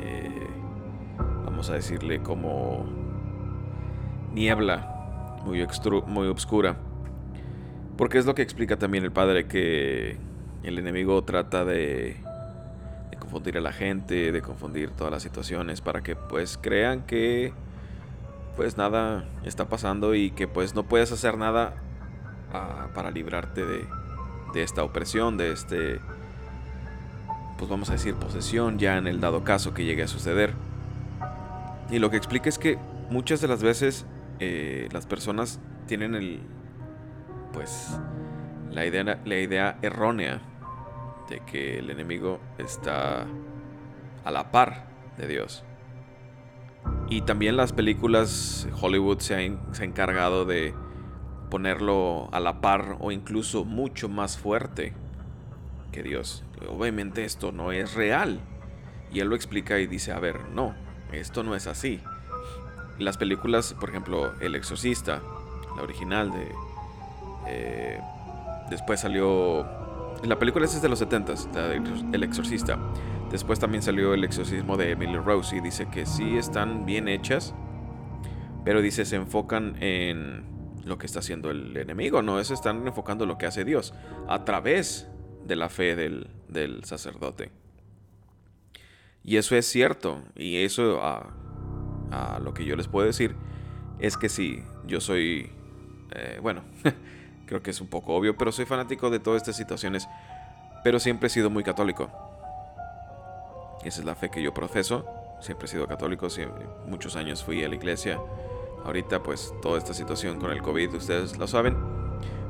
eh, 0.00 0.46
vamos 1.44 1.70
a 1.70 1.74
decirle 1.74 2.22
como 2.22 2.86
niebla 4.32 5.40
muy, 5.44 5.66
muy 6.06 6.28
obscura. 6.28 6.76
Porque 7.96 8.18
es 8.18 8.26
lo 8.26 8.34
que 8.34 8.42
explica 8.42 8.78
también 8.78 9.04
el 9.04 9.12
padre 9.12 9.46
que 9.46 10.16
el 10.62 10.78
enemigo 10.78 11.22
trata 11.24 11.64
de, 11.64 12.16
de 13.10 13.16
confundir 13.18 13.58
a 13.58 13.60
la 13.60 13.72
gente, 13.72 14.32
de 14.32 14.42
confundir 14.42 14.90
todas 14.90 15.12
las 15.12 15.22
situaciones 15.22 15.80
para 15.80 16.00
que 16.00 16.16
pues 16.16 16.58
crean 16.60 17.02
que 17.02 17.52
pues 18.56 18.76
nada 18.76 19.24
está 19.44 19.68
pasando 19.68 20.14
y 20.14 20.30
que 20.30 20.48
pues 20.48 20.74
no 20.74 20.84
puedes 20.84 21.12
hacer 21.12 21.38
nada 21.38 21.74
ah, 22.52 22.88
para 22.94 23.10
librarte 23.10 23.64
de, 23.64 23.86
de 24.52 24.62
esta 24.62 24.84
opresión, 24.84 25.36
de 25.36 25.52
este 25.52 26.00
pues 27.62 27.70
vamos 27.70 27.90
a 27.90 27.92
decir, 27.92 28.16
posesión 28.16 28.80
ya 28.80 28.98
en 28.98 29.06
el 29.06 29.20
dado 29.20 29.44
caso 29.44 29.72
que 29.72 29.84
llegue 29.84 30.02
a 30.02 30.08
suceder. 30.08 30.52
Y 31.92 32.00
lo 32.00 32.10
que 32.10 32.16
explica 32.16 32.48
es 32.48 32.58
que 32.58 32.76
muchas 33.08 33.40
de 33.40 33.46
las 33.46 33.62
veces 33.62 34.04
eh, 34.40 34.88
las 34.90 35.06
personas 35.06 35.60
tienen 35.86 36.16
el, 36.16 36.40
pues, 37.52 38.00
la 38.68 38.84
idea, 38.84 39.20
la 39.24 39.38
idea 39.38 39.78
errónea 39.80 40.40
de 41.30 41.38
que 41.46 41.78
el 41.78 41.90
enemigo 41.90 42.40
está 42.58 43.28
a 44.24 44.30
la 44.32 44.50
par 44.50 44.88
de 45.16 45.28
Dios. 45.28 45.62
Y 47.08 47.20
también 47.20 47.56
las 47.56 47.72
películas, 47.72 48.66
Hollywood 48.80 49.20
se 49.20 49.36
ha, 49.36 49.72
se 49.72 49.84
ha 49.84 49.86
encargado 49.86 50.46
de 50.46 50.74
ponerlo 51.48 52.28
a 52.32 52.40
la 52.40 52.60
par 52.60 52.96
o 52.98 53.12
incluso 53.12 53.64
mucho 53.64 54.08
más 54.08 54.36
fuerte 54.36 54.94
que 55.92 56.02
Dios. 56.02 56.42
Obviamente 56.68 57.24
esto 57.24 57.52
no 57.52 57.72
es 57.72 57.94
real. 57.94 58.40
Y 59.12 59.20
él 59.20 59.28
lo 59.28 59.36
explica 59.36 59.78
y 59.78 59.86
dice, 59.86 60.12
a 60.12 60.18
ver, 60.18 60.48
no, 60.50 60.74
esto 61.12 61.42
no 61.42 61.54
es 61.54 61.66
así. 61.66 62.00
Las 62.98 63.18
películas, 63.18 63.74
por 63.78 63.90
ejemplo, 63.90 64.32
El 64.40 64.54
Exorcista, 64.54 65.22
la 65.76 65.82
original 65.82 66.30
de... 66.30 66.48
Eh, 67.48 68.00
después 68.70 69.00
salió... 69.00 69.66
La 70.22 70.38
película 70.38 70.64
es 70.64 70.80
de 70.80 70.88
los 70.88 71.02
70s, 71.02 72.14
El 72.14 72.22
Exorcista. 72.22 72.78
Después 73.30 73.58
también 73.58 73.82
salió 73.82 74.14
El 74.14 74.24
Exorcismo 74.24 74.76
de 74.76 74.90
Emily 74.90 75.16
Rose 75.16 75.56
y 75.56 75.60
dice 75.60 75.88
que 75.90 76.06
sí 76.06 76.36
están 76.36 76.84
bien 76.84 77.08
hechas, 77.08 77.54
pero 78.64 78.82
dice 78.82 79.04
se 79.04 79.16
enfocan 79.16 79.82
en 79.82 80.44
lo 80.84 80.98
que 80.98 81.06
está 81.06 81.20
haciendo 81.20 81.50
el 81.50 81.76
enemigo, 81.76 82.22
no, 82.22 82.38
es 82.40 82.50
están 82.50 82.86
enfocando 82.86 83.24
lo 83.24 83.38
que 83.38 83.46
hace 83.46 83.64
Dios 83.64 83.94
a 84.28 84.44
través 84.44 85.08
de 85.46 85.56
la 85.56 85.68
fe 85.68 85.96
del, 85.96 86.28
sacerdote. 86.84 87.50
Y 89.24 89.36
eso 89.36 89.56
es 89.56 89.66
cierto, 89.66 90.22
y 90.34 90.64
eso 90.64 91.00
a, 91.02 91.30
lo 92.42 92.52
que 92.52 92.64
yo 92.64 92.76
les 92.76 92.88
puedo 92.88 93.06
decir 93.06 93.34
es 93.98 94.16
que 94.16 94.28
sí, 94.28 94.62
yo 94.86 95.00
soy, 95.00 95.50
eh, 96.10 96.38
bueno, 96.42 96.62
creo 97.46 97.62
que 97.62 97.70
es 97.70 97.80
un 97.80 97.86
poco 97.86 98.14
obvio, 98.14 98.36
pero 98.36 98.52
soy 98.52 98.64
fanático 98.64 99.10
de 99.10 99.20
todas 99.20 99.42
estas 99.42 99.56
situaciones, 99.56 100.08
pero 100.82 100.98
siempre 100.98 101.28
he 101.28 101.30
sido 101.30 101.50
muy 101.50 101.62
católico. 101.62 102.10
Esa 103.84 104.00
es 104.00 104.04
la 104.04 104.14
fe 104.14 104.30
que 104.30 104.42
yo 104.42 104.52
profeso, 104.52 105.06
siempre 105.40 105.66
he 105.66 105.68
sido 105.68 105.86
católico, 105.86 106.28
muchos 106.86 107.16
años 107.16 107.42
fui 107.44 107.62
a 107.64 107.68
la 107.68 107.76
iglesia. 107.76 108.20
Ahorita 108.84 109.22
pues 109.22 109.54
toda 109.62 109.78
esta 109.78 109.94
situación 109.94 110.40
con 110.40 110.50
el 110.50 110.60
COVID, 110.60 110.94
ustedes 110.94 111.38
lo 111.38 111.46
saben, 111.46 111.76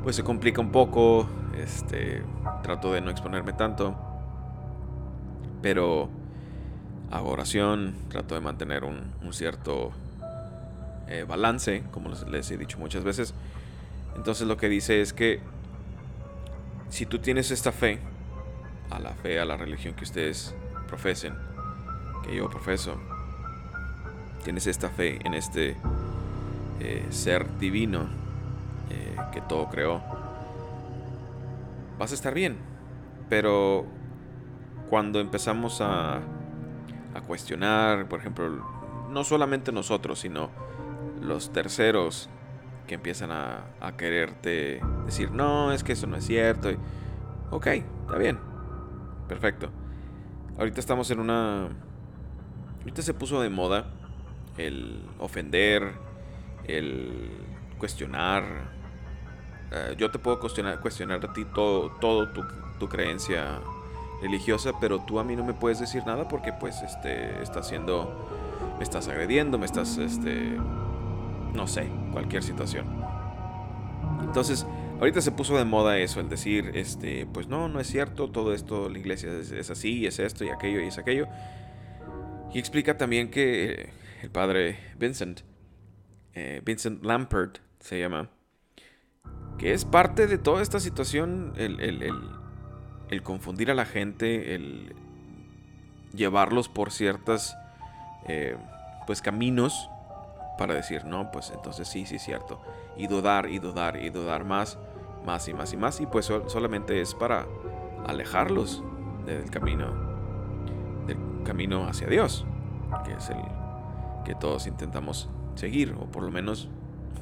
pues 0.03 0.17
se 0.17 0.25
complica 0.25 0.61
un 0.61 0.73
poco, 0.73 1.29
este, 1.57 2.23
trato 2.63 2.93
de 2.93 3.01
no 3.01 3.11
exponerme 3.11 3.53
tanto, 3.53 3.95
pero 5.61 6.09
hago 7.11 7.31
oración, 7.31 7.95
trato 8.09 8.35
de 8.35 8.41
mantener 8.41 8.85
un, 8.85 9.13
cierto 9.33 9.93
eh, 11.09 11.25
balance, 11.27 11.83
como 11.91 12.11
les 12.31 12.51
he 12.51 12.57
dicho 12.57 12.79
muchas 12.79 13.05
veces. 13.05 13.35
Entonces 14.17 14.47
lo 14.47 14.57
que 14.57 14.69
dice 14.69 15.01
es 15.01 15.13
que 15.13 15.41
si 16.89 17.07
tú 17.07 17.19
tienes 17.19 17.51
esta 17.51 17.73
fe, 17.73 17.99
a 18.91 18.99
la 18.99 19.15
fe, 19.15 19.41
a 19.41 19.45
la 19.45 19.57
religión 19.57 19.95
que 19.95 20.05
ustedes 20.05 20.55
profesen, 20.87 21.35
que 22.23 22.37
yo 22.37 22.51
profeso, 22.51 22.97
tienes 24.45 24.67
esta 24.67 24.91
fe 24.91 25.19
en 25.25 25.35
este 25.35 25.77
eh, 26.81 27.07
ser 27.11 27.59
divino 27.59 28.09
eh, 28.91 29.17
que 29.33 29.41
todo 29.41 29.69
creó, 29.71 30.03
vas 32.03 32.11
a 32.11 32.15
estar 32.17 32.35
bien. 32.35 32.57
Pero 33.29 33.87
cuando 34.91 35.21
empezamos 35.21 35.81
a, 35.81 36.17
a 36.17 37.21
cuestionar, 37.27 38.09
por 38.09 38.19
ejemplo, 38.19 38.49
no 39.09 39.23
solamente 39.23 39.71
nosotros, 39.71 40.19
sino 40.19 40.51
los 41.21 41.53
terceros 41.53 42.29
que 42.89 42.97
empiezan 42.97 43.31
a, 43.31 43.67
a 43.81 43.97
quererte 43.97 44.81
decir, 45.07 45.31
no, 45.31 45.73
es 45.73 45.85
que 45.85 45.93
eso 45.93 46.09
no 46.09 46.17
es 46.17 46.27
cierto. 46.27 46.71
ok, 47.53 47.67
está 47.69 48.19
bien. 48.19 48.41
Perfecto. 49.29 49.71
Ahorita 50.59 50.81
estamos 50.81 51.09
en 51.13 51.21
una... 51.21 51.69
Ahorita 52.81 53.03
se 53.03 53.15
puso 53.15 53.41
de 53.41 53.49
moda 53.49 53.87
el 54.59 55.05
ofender, 55.21 55.93
el 56.65 57.31
cuestionar, 57.79 58.73
eh, 59.73 59.95
yo 59.97 60.11
te 60.11 60.19
puedo 60.19 60.39
cuestionar, 60.39 60.81
cuestionar 60.81 61.25
a 61.25 61.33
ti 61.33 61.45
todo, 61.45 61.91
todo 62.01 62.29
tu, 62.79 62.89
creencia 62.89 63.61
religiosa, 64.21 64.73
pero 64.81 64.99
tú 64.99 65.21
a 65.21 65.25
mí 65.25 65.37
no 65.37 65.45
me 65.45 65.55
puedes 65.55 65.79
decir 65.79 66.05
nada 66.05 66.27
porque 66.27 66.53
pues 66.53 66.83
este 66.83 67.41
estás 67.41 67.67
haciendo 67.67 68.29
me 68.77 68.83
estás 68.83 69.07
agrediendo, 69.07 69.57
me 69.57 69.67
estás 69.67 69.99
este 69.99 70.59
no 71.55 71.67
sé, 71.67 71.89
cualquier 72.13 72.43
situación. 72.43 72.87
Entonces, 74.23 74.67
ahorita 74.99 75.21
se 75.21 75.33
puso 75.33 75.57
de 75.57 75.65
moda 75.65 75.99
eso, 75.99 76.21
el 76.21 76.29
decir, 76.29 76.73
este, 76.75 77.27
pues 77.27 77.49
no, 77.49 77.69
no 77.69 77.81
es 77.81 77.87
cierto, 77.87 78.31
todo 78.31 78.55
esto, 78.55 78.89
la 78.89 78.99
iglesia 78.99 79.31
es, 79.33 79.71
así, 79.71 80.07
es 80.07 80.19
esto 80.19 80.45
y 80.45 80.49
aquello 80.49 80.81
y 80.81 80.89
es 80.89 80.99
aquello. 80.99 81.29
Y 82.53 82.59
explica 82.59 82.97
también 82.97 83.31
que 83.31 83.91
el 84.23 84.31
padre 84.31 84.79
Vincent, 84.99 85.41
eh, 86.35 86.63
Vincent 86.65 87.05
Lampert 87.05 87.59
se 87.81 87.99
llama, 88.01 88.31
que 89.59 89.73
es 89.73 89.85
parte 89.85 90.27
de 90.27 90.39
toda 90.39 90.63
esta 90.63 90.81
situación 90.81 91.53
el, 91.57 93.23
confundir 93.23 93.71
a 93.71 93.75
la 93.75 93.85
gente, 93.85 94.55
el 94.55 94.95
llevarlos 96.13 96.69
por 96.69 96.91
ciertas 96.91 97.57
eh, 98.27 98.57
pues 99.07 99.23
caminos 99.23 99.89
para 100.59 100.75
decir 100.75 101.05
no 101.05 101.31
pues 101.31 101.51
entonces 101.51 101.89
sí 101.89 102.07
sí 102.07 102.17
es 102.17 102.23
cierto 102.23 102.61
y 102.97 103.07
dudar 103.07 103.49
y 103.49 103.59
dudar 103.59 103.97
y 103.97 104.11
dudar 104.11 104.45
más 104.45 104.79
más 105.25 105.49
y 105.49 105.55
más 105.55 105.73
y 105.73 105.77
más 105.77 106.01
y 106.01 106.07
pues 106.07 106.27
solamente 106.27 107.01
es 107.01 107.15
para 107.15 107.47
alejarlos 108.07 108.83
del 109.27 109.51
camino 109.51 109.87
del 111.07 111.17
camino 111.45 111.87
hacia 111.87 112.07
Dios 112.09 112.45
que 113.05 113.13
es 113.13 113.31
el 113.31 113.39
que 114.25 114.35
todos 114.35 114.67
intentamos 114.67 115.29
seguir 115.55 115.97
o 115.99 116.07
por 116.07 116.23
lo 116.23 116.31
menos 116.31 116.69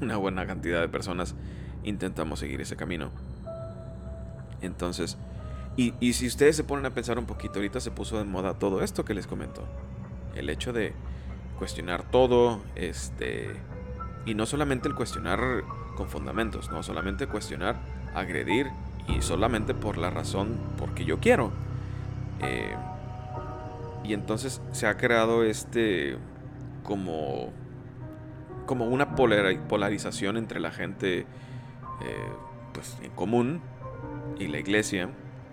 una 0.01 0.17
buena 0.17 0.47
cantidad 0.47 0.81
de 0.81 0.89
personas 0.89 1.35
intentamos 1.85 2.41
seguir 2.41 2.61
ese 2.61 2.77
camino. 2.77 3.11
Entonces, 4.63 5.17
y, 5.77 6.13
si 6.13 6.27
ustedes 6.27 6.57
se 6.57 6.65
ponen 6.65 6.85
a 6.85 6.91
pensar 6.91 7.19
un 7.19 7.25
poquito, 7.25 7.55
ahorita 7.57 7.81
se 7.81 7.91
puso 7.91 8.19
de 8.19 8.25
moda 8.25 8.55
todo 8.55 8.83
esto 8.83 9.05
que 9.05 9.15
les 9.15 9.27
comento. 9.27 9.65
El 10.35 10.51
hecho 10.51 10.73
de 10.73 10.93
cuestionar 11.59 12.03
todo, 12.03 12.61
este, 12.75 13.51
y 14.27 14.35
no 14.35 14.45
solamente 14.45 14.89
el 14.89 14.95
cuestionar 14.95 15.41
con 15.97 16.09
fundamentos, 16.09 16.71
no 16.71 16.83
solamente 16.83 17.27
cuestionar, 17.27 17.77
agredir, 18.15 18.71
y 19.09 19.23
solamente 19.23 19.75
por 19.75 19.99
la 19.99 20.11
razón 20.11 20.59
porque 20.79 21.05
yo 21.05 21.19
quiero. 21.19 21.51
Eh, 22.41 22.75
y 24.05 24.15
entonces 24.15 24.61
se 24.73 24.87
ha 24.87 24.97
creado 24.97 25.45
este 25.45 26.17
como 26.83 27.53
como 28.67 28.87
una 28.87 29.17
polarización 29.17 30.37
entre 30.37 30.61
la 30.61 30.71
gente 30.71 31.27
eh, 32.03 32.33
pues, 32.73 32.99
en 33.03 33.11
común 33.11 33.61
y 34.39 34.49
la 34.49 34.59
iglesia, 34.59 35.11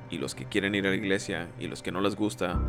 y 0.10 0.18
los 0.18 0.36
que 0.36 0.46
quieren 0.46 0.76
ir 0.76 0.88
a 0.88 0.90
la 0.90 0.96
iglesia 0.96 1.50
y 1.60 1.68
los 1.68 1.82
que 1.82 1.92
no 1.92 2.02
les 2.02 2.16
gusta. 2.16 2.60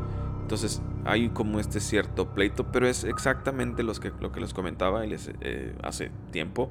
Entonces 0.43 0.83
hay 1.05 1.29
como 1.29 1.61
este 1.61 1.81
cierto 1.81 2.35
pleito, 2.35 2.73
pero 2.73 2.89
es 2.89 3.05
exactamente 3.05 3.83
los 3.83 4.01
que, 4.01 4.13
lo 4.21 4.33
que 4.33 4.41
les 4.41 4.55
comentaba 4.55 5.05
eh, 5.05 5.75
hace 5.83 6.11
tiempo. 6.31 6.71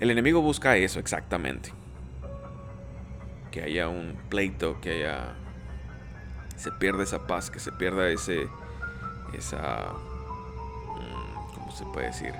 El 0.00 0.10
enemigo 0.10 0.40
busca 0.40 0.76
eso 0.76 1.00
exactamente. 1.00 1.72
Que 3.50 3.62
haya 3.62 3.88
un 3.88 4.16
pleito, 4.28 4.80
que 4.80 4.92
haya... 4.92 5.34
Se 6.56 6.72
pierda 6.72 7.02
esa 7.02 7.26
paz, 7.26 7.50
que 7.50 7.60
se 7.60 7.72
pierda 7.72 8.08
ese... 8.08 8.48
Esa... 9.32 9.92
Mm, 10.94 11.54
¿Cómo 11.54 11.70
se 11.72 11.84
puede 11.86 12.06
decir? 12.06 12.32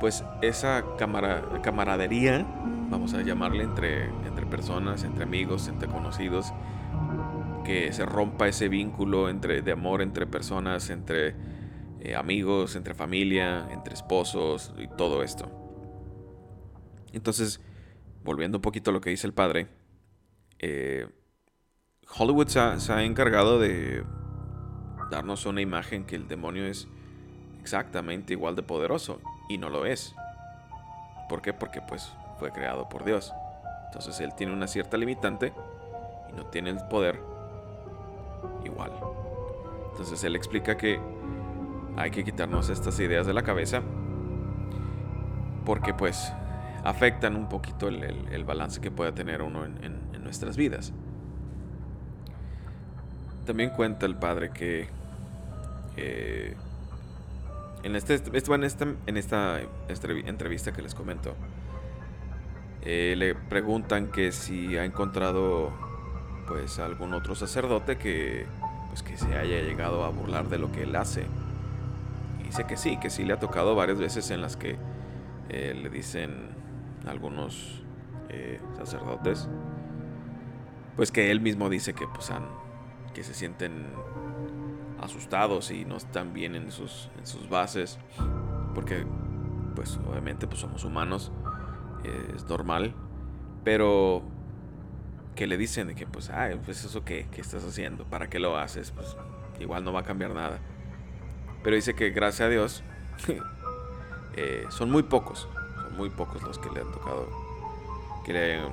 Pues 0.00 0.24
esa 0.42 0.84
camaradería, 0.98 2.46
vamos 2.90 3.14
a 3.14 3.22
llamarle 3.22 3.64
entre, 3.64 4.10
personas, 4.50 5.04
entre 5.04 5.24
amigos, 5.24 5.68
entre 5.68 5.88
conocidos, 5.88 6.52
que 7.64 7.92
se 7.92 8.04
rompa 8.04 8.46
ese 8.46 8.68
vínculo 8.68 9.32
de 9.32 9.72
amor 9.72 10.02
entre 10.02 10.26
personas, 10.26 10.90
entre 10.90 11.34
eh, 12.00 12.14
amigos, 12.14 12.76
entre 12.76 12.94
familia, 12.94 13.68
entre 13.70 13.94
esposos 13.94 14.74
y 14.78 14.86
todo 14.88 15.22
esto. 15.22 15.50
Entonces, 17.12 17.60
volviendo 18.22 18.58
un 18.58 18.62
poquito 18.62 18.90
a 18.90 18.92
lo 18.92 19.00
que 19.00 19.10
dice 19.10 19.26
el 19.26 19.32
padre, 19.32 19.68
eh, 20.58 21.08
Hollywood 22.18 22.48
se 22.48 22.92
ha 22.92 23.02
encargado 23.02 23.58
de 23.58 24.04
darnos 25.10 25.46
una 25.46 25.60
imagen 25.60 26.04
que 26.04 26.16
el 26.16 26.28
demonio 26.28 26.66
es 26.66 26.86
exactamente 27.60 28.32
igual 28.34 28.54
de 28.54 28.62
poderoso 28.62 29.20
y 29.48 29.58
no 29.58 29.70
lo 29.70 29.86
es. 29.86 30.14
¿Por 31.28 31.42
qué? 31.42 31.52
Porque 31.52 31.80
pues 31.80 32.12
fue 32.38 32.52
creado 32.52 32.88
por 32.88 33.04
Dios. 33.04 33.32
Entonces 33.86 34.20
él 34.20 34.34
tiene 34.34 34.52
una 34.52 34.66
cierta 34.66 34.96
limitante 34.96 35.52
y 36.28 36.32
no 36.32 36.46
tiene 36.46 36.70
el 36.70 36.78
poder 36.88 37.20
igual. 38.64 38.92
Entonces 39.90 40.22
él 40.24 40.36
explica 40.36 40.76
que 40.76 41.00
hay 41.96 42.10
que 42.10 42.24
quitarnos 42.24 42.68
estas 42.68 42.98
ideas 43.00 43.26
de 43.26 43.32
la 43.32 43.42
cabeza 43.42 43.82
porque 45.64 45.94
pues 45.94 46.32
afectan 46.84 47.34
un 47.36 47.48
poquito 47.48 47.88
el, 47.88 48.44
balance 48.44 48.80
que 48.80 48.90
pueda 48.90 49.12
tener 49.12 49.42
uno 49.42 49.64
en, 49.64 50.06
nuestras 50.22 50.56
vidas. 50.56 50.92
también 53.44 53.70
cuenta 53.70 54.06
el 54.06 54.16
padre 54.16 54.50
que 54.50 54.88
eh, 55.96 56.56
en, 57.86 57.94
este, 57.94 58.14
en, 58.16 58.64
esta, 58.64 58.84
en 59.06 59.16
esta 59.16 59.60
entrevista 60.26 60.72
que 60.72 60.82
les 60.82 60.94
comento, 60.94 61.34
eh, 62.82 63.14
le 63.16 63.34
preguntan 63.34 64.08
que 64.08 64.32
si 64.32 64.76
ha 64.76 64.84
encontrado 64.84 65.72
pues 66.48 66.78
algún 66.78 67.14
otro 67.14 67.34
sacerdote 67.34 67.96
que 67.96 68.46
pues 68.88 69.02
que 69.02 69.16
se 69.16 69.36
haya 69.36 69.60
llegado 69.60 70.04
a 70.04 70.10
burlar 70.10 70.48
de 70.48 70.58
lo 70.58 70.72
que 70.72 70.82
él 70.82 70.96
hace. 70.96 71.26
Y 72.40 72.44
dice 72.44 72.66
que 72.66 72.76
sí, 72.76 72.98
que 72.98 73.10
sí 73.10 73.24
le 73.24 73.32
ha 73.32 73.38
tocado 73.38 73.74
varias 73.74 73.98
veces 73.98 74.30
en 74.30 74.40
las 74.40 74.56
que 74.56 74.76
eh, 75.48 75.78
le 75.80 75.88
dicen 75.88 76.54
algunos 77.06 77.82
sacerdotes 78.76 79.48
pues 80.96 81.12
que 81.12 81.30
él 81.30 81.40
mismo 81.40 81.70
dice 81.70 81.94
que 81.94 82.06
pues 82.08 82.30
han 82.30 82.44
que 83.14 83.22
se 83.22 83.32
sienten 83.32 83.86
asustados 85.00 85.70
y 85.70 85.84
no 85.84 85.96
están 85.96 86.32
bien 86.32 86.54
en 86.54 86.70
sus, 86.70 87.10
en 87.18 87.26
sus 87.26 87.48
bases, 87.48 87.98
porque 88.74 89.06
pues 89.74 89.98
obviamente 90.08 90.46
pues 90.46 90.60
somos 90.60 90.84
humanos, 90.84 91.32
es 92.34 92.44
normal, 92.48 92.94
pero 93.64 94.22
que 95.34 95.46
le 95.46 95.56
dicen 95.56 95.88
de 95.88 95.94
que 95.94 96.06
pues, 96.06 96.30
ay, 96.30 96.58
pues 96.64 96.84
eso 96.84 97.04
qué, 97.04 97.28
qué 97.30 97.40
estás 97.40 97.64
haciendo, 97.64 98.04
para 98.04 98.28
qué 98.28 98.38
lo 98.38 98.56
haces, 98.56 98.90
pues 98.90 99.16
igual 99.60 99.84
no 99.84 99.92
va 99.92 100.00
a 100.00 100.04
cambiar 100.04 100.34
nada. 100.34 100.58
Pero 101.62 101.76
dice 101.76 101.94
que 101.94 102.10
gracias 102.10 102.46
a 102.46 102.48
Dios 102.48 102.82
eh, 104.36 104.64
son 104.70 104.90
muy 104.90 105.02
pocos, 105.02 105.48
son 105.82 105.96
muy 105.96 106.10
pocos 106.10 106.42
los 106.42 106.58
que 106.58 106.70
le 106.70 106.80
han 106.80 106.90
tocado, 106.90 107.28
que 108.24 108.32
le 108.32 108.60
han 108.60 108.72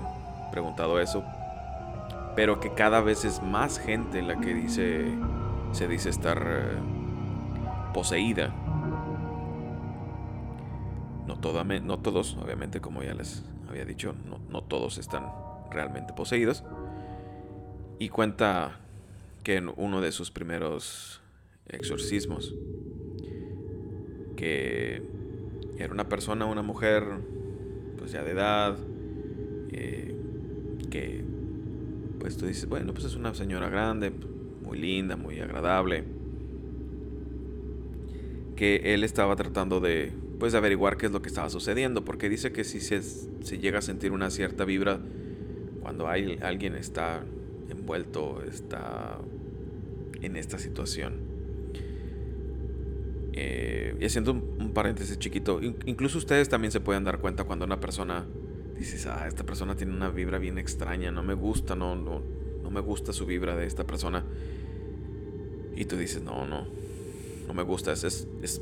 preguntado 0.52 1.00
eso, 1.00 1.24
pero 2.36 2.60
que 2.60 2.74
cada 2.74 3.02
vez 3.02 3.26
es 3.26 3.42
más 3.42 3.80
gente 3.80 4.22
la 4.22 4.40
que 4.40 4.54
dice, 4.54 5.12
se 5.74 5.88
dice 5.88 6.10
estar 6.10 6.42
eh, 6.48 7.92
poseída. 7.94 8.54
No, 11.28 12.00
todos, 12.00 12.38
obviamente, 12.38 12.80
como 12.80 13.04
ya 13.04 13.14
les 13.14 13.44
había 13.68 13.86
dicho, 13.86 14.16
no, 14.30 14.40
no 14.50 14.64
todos 14.64 14.98
están 14.98 15.26
realmente 15.72 16.14
poseídos. 16.14 16.64
Y 18.00 18.10
cuenta 18.10 18.80
que 19.44 19.58
en 19.58 19.72
uno 19.76 20.00
de 20.00 20.12
sus 20.12 20.32
primeros 20.32 21.22
exorcismos, 21.68 22.56
que 24.36 25.04
era 25.78 25.92
una 25.92 26.08
persona, 26.08 26.46
una 26.46 26.62
mujer, 26.62 27.04
pues 27.98 28.12
ya 28.12 28.24
de 28.24 28.32
edad, 28.32 28.78
eh, 29.72 30.16
que 30.90 31.24
pues 32.20 32.38
tú 32.38 32.46
dices, 32.46 32.70
bueno, 32.70 32.94
pues 32.94 33.06
es 33.06 33.16
una 33.16 33.34
señora 33.34 33.70
grande, 33.70 34.14
muy 34.64 34.80
linda, 34.80 35.16
muy 35.16 35.40
agradable. 35.40 36.04
Que 38.56 38.94
él 38.94 39.04
estaba 39.04 39.36
tratando 39.36 39.80
de, 39.80 40.12
pues, 40.40 40.56
averiguar 40.56 40.98
qué 40.98 41.08
es 41.08 41.12
lo 41.12 41.22
que 41.22 41.30
estaba 41.30 41.50
sucediendo, 41.50 42.04
porque 42.06 42.30
dice 42.30 42.52
que 42.52 42.64
si 42.64 42.80
se, 42.80 43.02
llega 43.60 43.80
a 43.80 43.82
sentir 43.82 44.12
una 44.12 44.30
cierta 44.30 44.66
vibra 44.66 45.00
cuando 45.82 46.08
hay, 46.08 46.40
alguien 46.42 46.76
está 46.76 47.24
envuelto, 47.70 48.42
está 48.44 49.20
en 50.22 50.36
esta 50.36 50.58
situación. 50.58 51.34
Eh, 53.34 53.96
y 54.00 54.06
haciendo 54.06 54.32
un, 54.32 54.72
paréntesis 54.74 55.18
chiquito, 55.20 55.60
incluso 55.62 56.18
ustedes 56.18 56.50
también 56.50 56.72
se 56.72 56.80
pueden 56.80 57.04
dar 57.04 57.20
cuenta 57.20 57.44
cuando 57.44 57.66
una 57.66 57.80
persona 57.80 58.26
dices, 58.78 59.06
ah, 59.08 59.28
esta 59.28 59.44
persona 59.44 59.76
tiene 59.76 59.94
una 59.94 60.10
vibra 60.10 60.38
bien 60.38 60.58
extraña, 60.58 61.12
no 61.12 61.24
me 61.24 61.34
gusta, 61.34 61.76
no, 61.76 61.96
no 61.96 62.22
me 62.74 62.82
gusta 62.82 63.14
su 63.14 63.26
vibra 63.26 63.56
de 63.56 63.66
esta 63.66 63.86
persona. 63.86 64.24
Y 65.76 65.86
tú 65.86 65.98
dices, 65.98 66.22
no, 66.22 66.46
no, 66.46 66.68
no 67.48 67.54
me 67.54 67.64
gusta, 67.64 67.94
es, 67.94 68.04
es, 68.04 68.62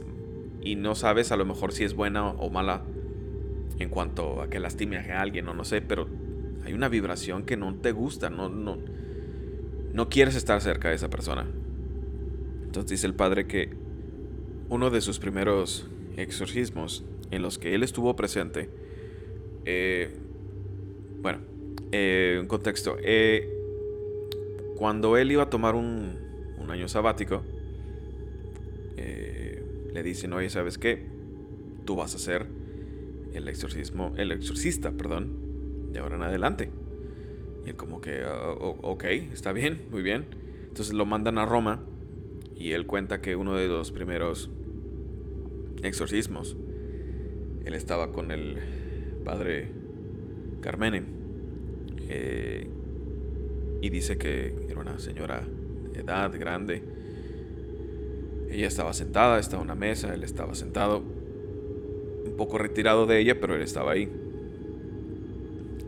y 0.61 0.75
no 0.75 0.95
sabes 0.95 1.31
a 1.31 1.37
lo 1.37 1.45
mejor 1.45 1.73
si 1.73 1.83
es 1.83 1.93
buena 1.93 2.29
o 2.29 2.49
mala 2.49 2.83
en 3.79 3.89
cuanto 3.89 4.41
a 4.41 4.49
que 4.49 4.59
lastime 4.59 4.97
a 4.97 5.21
alguien 5.21 5.47
o 5.47 5.53
no 5.53 5.65
sé, 5.65 5.81
pero 5.81 6.07
hay 6.63 6.73
una 6.73 6.87
vibración 6.87 7.43
que 7.43 7.57
no 7.57 7.73
te 7.75 7.91
gusta, 7.91 8.29
no, 8.29 8.49
no, 8.49 8.77
no 9.93 10.09
quieres 10.09 10.35
estar 10.35 10.61
cerca 10.61 10.89
de 10.89 10.95
esa 10.95 11.09
persona. 11.09 11.47
Entonces 12.63 12.91
dice 12.91 13.07
el 13.07 13.15
padre 13.15 13.47
que 13.47 13.73
uno 14.69 14.89
de 14.89 15.01
sus 15.01 15.19
primeros 15.19 15.89
exorcismos 16.15 17.03
en 17.31 17.41
los 17.41 17.57
que 17.57 17.75
él 17.75 17.83
estuvo 17.83 18.15
presente, 18.15 18.69
eh, 19.65 20.09
bueno, 21.21 21.39
eh, 21.91 22.37
un 22.39 22.47
contexto. 22.47 22.97
Eh, 23.01 23.60
cuando 24.81 25.15
él 25.15 25.31
iba 25.31 25.43
a 25.43 25.49
tomar 25.51 25.75
un, 25.75 26.17
año 26.67 26.87
sabático, 26.87 27.43
le 28.97 30.01
dicen, 30.01 30.33
oye, 30.33 30.49
¿sabes 30.49 30.79
qué? 30.79 31.05
Tú 31.85 31.95
vas 31.95 32.15
a 32.15 32.17
ser 32.17 32.47
el 33.35 33.47
exorcismo, 33.47 34.11
el 34.17 34.31
exorcista, 34.31 34.89
perdón, 34.89 35.91
de 35.93 35.99
ahora 35.99 36.15
en 36.15 36.23
adelante. 36.23 36.71
Y 37.63 37.69
él 37.69 37.75
como 37.75 38.01
que, 38.01 38.23
ah, 38.23 38.55
ok, 38.57 39.03
está 39.31 39.51
bien, 39.51 39.83
muy 39.91 40.01
bien. 40.01 40.25
Entonces 40.69 40.95
lo 40.95 41.05
mandan 41.05 41.37
a 41.37 41.45
Roma 41.45 41.83
y 42.55 42.71
él 42.71 42.87
cuenta 42.87 43.21
que 43.21 43.35
uno 43.35 43.55
de 43.55 43.67
los 43.67 43.91
primeros 43.91 44.49
exorcismos, 45.83 46.57
él 47.65 47.75
estaba 47.75 48.11
con 48.11 48.31
el 48.31 48.57
padre 49.23 49.67
Carmene. 50.59 51.03
Eh, 52.09 52.67
y 53.81 53.89
dice 53.89 54.17
que 54.17 54.53
era 54.69 54.79
una 54.79 54.99
señora 54.99 55.43
de 55.93 56.01
edad 56.01 56.31
grande. 56.39 56.83
Ella 58.49 58.67
estaba 58.67 58.93
sentada, 58.93 59.39
estaba 59.39 59.63
en 59.63 59.69
una 59.69 59.75
mesa, 59.75 60.13
él 60.13 60.23
estaba 60.23 60.53
sentado, 60.53 60.99
un 60.99 62.33
poco 62.37 62.57
retirado 62.57 63.07
de 63.07 63.19
ella, 63.19 63.39
pero 63.39 63.55
él 63.55 63.61
estaba 63.61 63.93
ahí. 63.93 64.09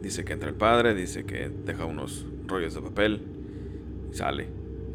Dice 0.02 0.26
que 0.26 0.34
entra 0.34 0.50
el 0.50 0.56
padre, 0.56 0.96
dice 0.96 1.24
que 1.24 1.50
deja 1.66 1.86
unos 1.86 2.26
rollos 2.48 2.74
de 2.74 2.82
papel, 2.82 3.22
sale 4.12 4.48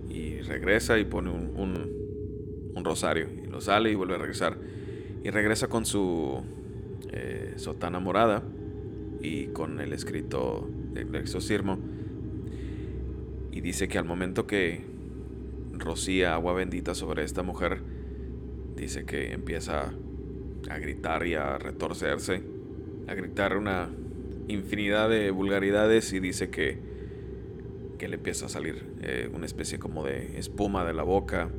y 0.09 0.41
regresa 0.41 0.99
y 0.99 1.05
pone 1.05 1.31
un, 1.31 1.97
rosario 2.85 3.27
y 3.45 3.49
lo 3.49 3.61
sale 3.61 3.91
y 3.91 3.95
vuelve 3.97 4.15
a 4.15 4.19
regresar. 4.19 4.57
Y 5.25 5.31
regresa 5.31 5.67
con 5.67 5.85
su 5.85 6.41
eh, 7.13 7.55
sotana 7.57 7.99
morada 7.99 8.43
y 9.21 9.47
con 9.49 9.81
el 9.81 9.93
escrito 9.93 10.69
del 10.93 11.15
exorcismo. 11.17 11.79
Y 13.53 13.61
dice 13.61 13.89
que 13.89 13.99
al 13.99 14.05
momento 14.05 14.47
que 14.47 14.85
rocía 15.73 16.35
agua 16.35 16.53
bendita 16.53 16.95
sobre 16.95 17.25
esta 17.25 17.43
mujer, 17.43 17.81
dice 18.77 19.05
que 19.05 19.33
empieza 19.33 19.93
a 20.69 20.79
gritar 20.79 21.27
y 21.27 21.35
a 21.35 21.59
retorcerse, 21.59 22.43
a 23.07 23.15
gritar 23.15 23.57
una 23.57 23.89
infinidad 24.49 25.09
de 25.09 25.31
vulgaridades 25.31 26.13
y 26.13 26.21
dice 26.21 26.51
que, 26.51 26.79
que 27.99 28.09
le 28.09 28.17
empieza 28.17 28.47
a 28.47 28.49
salir 28.49 28.83
eh, 29.03 29.31
una 29.33 29.47
especie 29.47 29.79
como 29.79 30.05
de 30.05 30.39
espuma 30.39 30.85
de 30.85 30.95
la 30.95 31.03
boca 31.03 31.51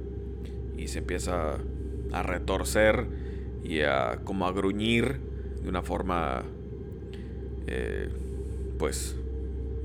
y 0.78 0.88
se 0.88 1.00
empieza 1.00 1.58
a 2.12 2.24
retorcer 2.24 3.06
y 3.64 3.82
a 3.82 4.22
como 4.24 4.48
a 4.48 4.52
gruñir 4.52 5.20
de 5.62 5.70
una 5.70 5.82
forma 5.82 6.44
eh, 7.68 8.10
pues 8.78 9.16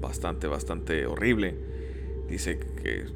bastante, 0.01 0.47
bastante 0.47 1.07
horrible. 1.07 1.57
Dice 2.29 2.59
que, 2.59 3.07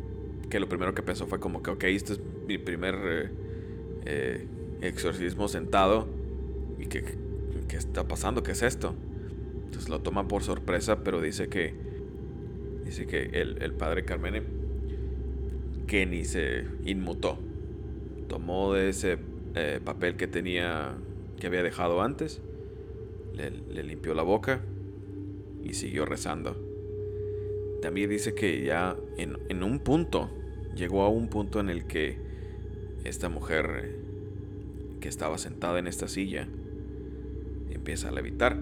que, 0.48 0.60
lo 0.60 0.68
primero 0.68 0.94
que 0.94 1.02
pensó 1.02 1.26
fue 1.26 1.40
como 1.40 1.62
que, 1.62 1.70
ok, 1.70 1.84
este 1.84 2.14
es 2.14 2.20
mi 2.46 2.58
primer 2.58 2.94
eh, 2.94 3.30
eh, 4.04 4.46
exorcismo 4.82 5.48
sentado. 5.48 6.08
¿Y 6.78 6.86
que, 6.86 7.04
qué 7.68 7.76
está 7.76 8.06
pasando? 8.06 8.42
¿Qué 8.42 8.52
es 8.52 8.62
esto? 8.62 8.94
Entonces 9.64 9.88
lo 9.88 10.00
toma 10.00 10.28
por 10.28 10.42
sorpresa, 10.42 11.02
pero 11.02 11.20
dice 11.20 11.48
que, 11.48 11.74
dice 12.84 13.06
que 13.06 13.22
el, 13.22 13.62
el 13.62 13.72
padre 13.72 14.04
Carmene 14.04 14.42
que 15.86 16.06
ni 16.06 16.24
se 16.24 16.64
inmutó. 16.84 17.38
Tomó 18.28 18.74
de 18.74 18.90
ese 18.90 19.18
papel 19.84 20.16
que 20.16 20.28
tenía, 20.28 20.94
que 21.40 21.48
había 21.48 21.62
dejado 21.62 22.02
antes 22.02 22.40
le, 23.38 23.82
limpió 23.82 24.14
la 24.14 24.22
boca 24.22 24.60
y 25.62 25.74
siguió 25.74 26.04
rezando. 26.04 26.56
También 27.82 28.10
dice 28.10 28.34
que 28.34 28.64
ya 28.64 28.96
en, 29.16 29.62
un 29.62 29.78
punto, 29.78 30.30
llegó 30.74 31.02
a 31.02 31.08
un 31.08 31.28
punto 31.28 31.60
en 31.60 31.68
el 31.68 31.86
que 31.86 32.16
esta 33.04 33.28
mujer 33.28 33.96
que 35.00 35.08
estaba 35.08 35.38
sentada 35.38 35.78
en 35.78 35.86
esta 35.86 36.08
silla 36.08 36.48
empieza 37.70 38.08
a 38.08 38.12
levitar. 38.12 38.58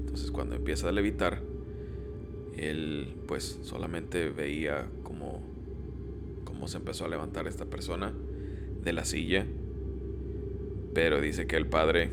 Entonces 0.00 0.30
cuando 0.30 0.54
empieza 0.54 0.88
a 0.88 0.92
levitar, 0.92 1.42
él 2.56 3.14
pues 3.26 3.58
solamente 3.62 4.28
veía 4.28 4.88
como, 5.02 5.40
como 6.44 6.68
se 6.68 6.78
empezó 6.78 7.06
a 7.06 7.08
levantar 7.08 7.48
esta 7.48 7.64
persona 7.64 8.14
de 8.82 8.92
la 8.92 9.04
silla. 9.04 9.44
Pero 10.94 11.20
dice 11.20 11.46
que 11.46 11.56
el 11.56 11.66
padre 11.66 12.10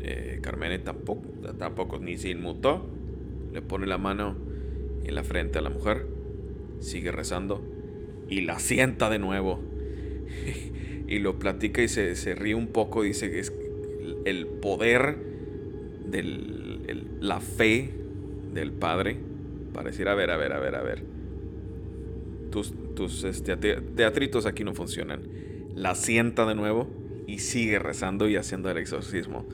eh, 0.00 0.38
Carmene 0.42 0.78
tampoco, 0.78 1.28
tampoco 1.58 1.98
ni 1.98 2.16
se 2.16 2.30
inmutó. 2.30 2.86
Le 3.52 3.60
pone 3.60 3.86
la 3.86 3.98
mano 3.98 4.49
en 5.04 5.14
la 5.14 5.24
frente 5.24 5.58
a 5.58 5.62
la 5.62 5.70
mujer, 5.70 6.06
sigue 6.80 7.12
rezando 7.12 7.62
y 8.28 8.42
la 8.42 8.58
sienta 8.58 9.10
de 9.10 9.18
nuevo. 9.18 9.60
y 11.08 11.18
lo 11.18 11.38
platica 11.38 11.82
y 11.82 11.88
se, 11.88 12.34
ríe 12.34 12.54
un 12.54 12.68
poco. 12.68 13.02
Dice 13.02 13.30
que 13.30 13.40
es 13.40 13.52
el 14.24 14.46
poder 14.46 15.16
de 16.06 16.22
la 17.20 17.40
fe 17.40 17.90
del 18.52 18.72
Padre 18.72 19.16
para 19.72 19.90
decir, 19.90 20.08
a 20.08 20.14
ver, 20.14 20.30
a 20.30 20.36
ver, 20.36 20.52
a 20.52 20.60
ver, 20.60 20.74
a 20.74 20.82
ver. 20.82 21.02
Tus, 22.50 22.74
tus 22.94 23.24
este, 23.24 23.56
teatritos 23.56 24.46
aquí 24.46 24.64
no 24.64 24.74
funcionan. 24.74 25.22
La 25.74 25.94
sienta 25.94 26.46
de 26.46 26.54
nuevo 26.54 26.88
y 27.26 27.38
sigue 27.38 27.78
rezando 27.78 28.28
y 28.28 28.36
haciendo 28.36 28.70
el 28.70 28.78
exorcismo. 28.78 29.46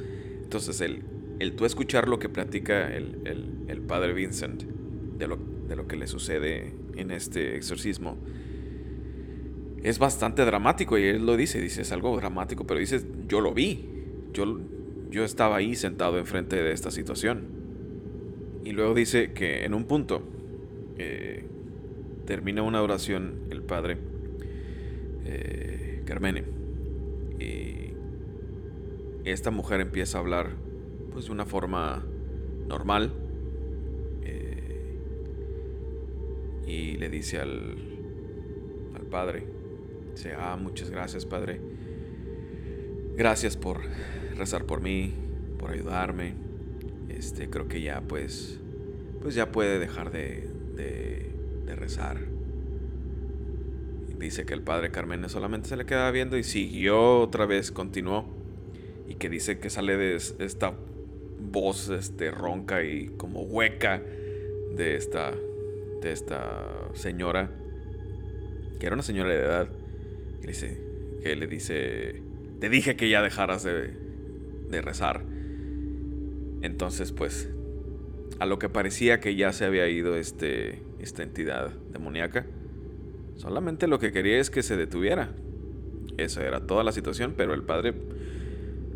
Entonces, 0.43 0.81
el, 0.81 1.03
el 1.39 1.53
tú 1.53 1.65
escuchar 1.67 2.09
lo 2.09 2.19
que 2.19 2.29
platica 2.29 2.95
el, 2.95 3.19
el, 3.69 3.81
padre 3.83 4.15
Vincent 4.15 4.65
de 5.19 5.27
lo, 5.27 5.39
de 5.69 5.77
lo 5.77 5.87
que 5.87 5.97
le 5.97 6.07
sucede 6.07 6.73
en 6.97 7.11
este 7.11 7.57
exorcismo 7.57 8.17
es 9.83 9.99
bastante 9.99 10.45
dramático. 10.45 10.99
Y 10.99 11.05
él 11.05 11.25
lo 11.25 11.37
dice, 11.37 11.61
dice, 11.61 11.83
es 11.83 11.93
algo 11.93 12.17
dramático, 12.17 12.67
pero 12.67 12.81
dice, 12.81 13.03
yo 13.29 13.41
lo 13.41 13.55
vi, 13.55 13.89
yo, 14.33 14.61
yo 15.11 15.25
estaba 15.25 15.57
ahí 15.57 15.77
sentado 15.77 16.19
enfrente 16.19 16.57
de 16.57 16.73
esta 16.73 16.91
situación. 16.91 17.45
Y 18.65 18.73
luego 18.73 18.95
dice 18.95 19.33
que 19.33 19.65
en 19.65 19.75
un 19.75 19.85
punto 19.85 20.23
eh, 20.99 21.45
termina 22.25 22.63
una 22.63 22.83
oración 22.83 23.43
el 23.51 23.63
padre 23.63 23.97
eh, 25.25 26.03
Carmene. 26.05 26.43
Y 27.39 27.93
esta 29.25 29.53
mujer 29.53 29.81
empieza 29.81 30.19
a 30.19 30.21
hablar 30.21 30.51
pues 31.13 31.27
de 31.27 31.33
una 31.33 31.47
forma 31.47 32.05
normal 32.67 33.13
y 36.77 36.97
le 36.97 37.09
dice 37.09 37.39
al, 37.39 37.77
al 38.95 39.03
padre, 39.07 39.45
dice, 40.15 40.35
ah, 40.37 40.57
muchas 40.61 40.91
gracias 40.91 41.25
padre, 41.25 41.61
gracias 43.17 43.57
por 43.57 43.81
rezar 44.37 44.65
por 44.67 44.81
mí, 44.81 45.15
por 45.59 45.71
ayudarme, 45.71 46.35
este, 47.09 47.49
creo 47.49 47.67
que 47.67 47.81
ya 47.81 48.03
pues, 48.03 48.61
pues 49.23 49.35
ya 49.35 49.51
puede 49.53 49.79
dejar 49.79 50.11
de, 50.11 50.49
de, 50.77 51.75
rezar. 51.77 52.19
Dice 54.19 54.47
que 54.47 54.55
el 54.55 54.63
padre 54.63 54.91
Carmen 54.91 55.29
solamente 55.29 55.69
se 55.69 55.77
le 55.77 55.85
quedaba 55.85 56.11
viendo 56.11 56.39
y 56.39 56.43
siguió 56.43 57.21
otra 57.21 57.45
vez, 57.45 57.71
continuó. 57.71 58.25
Y 59.07 59.17
que 59.17 59.29
dice 59.29 59.59
que 59.59 59.69
sale 59.69 59.99
de 59.99 60.17
esta 60.17 60.73
voz 61.39 61.91
este, 61.91 62.31
ronca 62.31 62.83
y 62.83 63.09
como 63.19 63.43
hueca 63.43 64.03
de 64.75 64.97
esta, 64.97 65.35
de 66.03 66.13
esta 66.13 66.69
señora, 66.95 67.51
que 68.79 68.87
era 68.87 68.95
una 68.95 69.03
señora 69.03 69.31
de 69.31 69.37
edad, 69.37 69.69
que, 70.41 70.47
dice, 70.49 70.81
que 71.23 71.37
le 71.37 71.47
dice, 71.47 72.23
te 72.61 72.69
dije 72.69 72.97
que 72.97 73.09
ya 73.09 73.23
dejaras 73.23 73.63
de, 73.63 73.93
de 74.69 74.83
rezar. 74.83 75.25
Entonces, 76.63 77.13
pues, 77.13 77.49
a 78.39 78.47
lo 78.47 78.59
que 78.59 78.69
parecía 78.69 79.21
que 79.21 79.35
ya 79.35 79.53
se 79.53 79.65
había 79.65 79.89
ido 79.89 80.17
este, 80.17 80.83
esta 81.01 81.23
entidad 81.23 81.71
demoníaca, 81.93 82.47
solamente 83.37 83.87
lo 83.87 83.99
que 83.99 84.13
quería 84.13 84.39
es 84.39 84.51
que 84.51 84.63
se 84.63 84.77
detuviera. 84.77 85.33
Esa 86.17 86.47
era 86.47 86.67
toda 86.67 86.85
la 86.85 86.93
situación, 86.93 87.35
pero 87.37 87.55
el 87.55 87.63
padre 87.63 87.95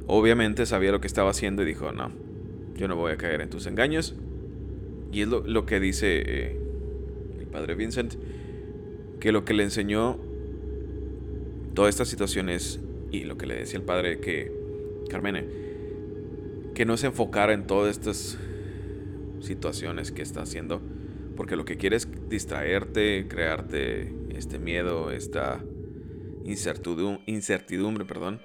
obviamente 0.07 0.67
sabía 0.67 0.91
lo 0.91 1.01
que 1.01 1.07
estaba 1.07 1.31
haciendo 1.31 1.63
y 1.63 1.67
dijo, 1.67 1.93
no, 1.93 2.11
yo 2.77 2.89
no 2.89 2.97
voy 2.97 3.13
a 3.13 3.17
caer 3.17 3.41
en 3.41 3.51
tus 3.51 3.67
engaños. 3.67 4.17
Y 5.13 5.23
es 5.23 5.29
lo, 5.29 5.67
que 5.67 5.81
dice 5.81 6.23
eh, 6.25 6.60
padre 7.51 7.75
Vincent, 7.75 8.15
que 9.21 9.33
lo 9.33 9.45
que 9.45 9.55
le 9.55 9.65
enseñó 9.65 10.19
todas 11.75 11.91
estas 11.91 12.09
situaciones 12.09 12.81
y 13.11 13.25
lo 13.25 13.37
que 13.37 13.47
le 13.47 13.57
decía 13.57 13.79
el 13.79 13.85
padre 13.85 14.21
que, 14.21 14.53
Carmene, 15.09 15.47
que 16.75 16.85
no 16.85 16.97
se 16.97 17.07
enfocara 17.07 17.53
en 17.53 17.67
todas 17.67 17.97
estas 17.97 18.39
situaciones 19.41 20.13
que 20.13 20.23
está 20.23 20.43
haciendo, 20.43 20.81
porque 21.37 21.57
lo 21.57 21.65
que 21.65 21.77
quiere 21.77 21.97
es 21.97 22.09
distraerte, 22.29 23.27
crearte 23.29 24.13
este 24.35 24.59
miedo, 24.59 25.11
esta 25.11 25.63
incertidumbre, 26.45 27.23
incertidumbre 27.27 28.05
perdón, 28.05 28.41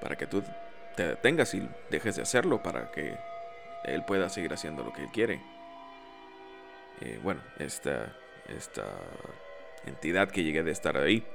para 0.00 0.16
que 0.16 0.26
tú 0.26 0.42
te 0.96 1.06
detengas 1.06 1.54
y 1.54 1.62
dejes 1.90 2.16
de 2.16 2.22
hacerlo 2.22 2.62
para 2.62 2.90
que 2.90 3.14
él 3.84 4.04
pueda 4.06 4.28
seguir 4.28 4.52
haciendo 4.52 4.82
lo 4.82 4.92
que 4.92 5.02
él 5.02 5.08
quiere. 5.12 5.40
Eh, 7.00 7.18
bueno, 7.22 7.42
esta, 7.58 8.16
esta 8.48 8.84
entidad 9.86 10.30
que 10.30 10.42
llegué 10.42 10.62
de 10.62 10.70
estar 10.70 10.96
ahí. 10.96 11.26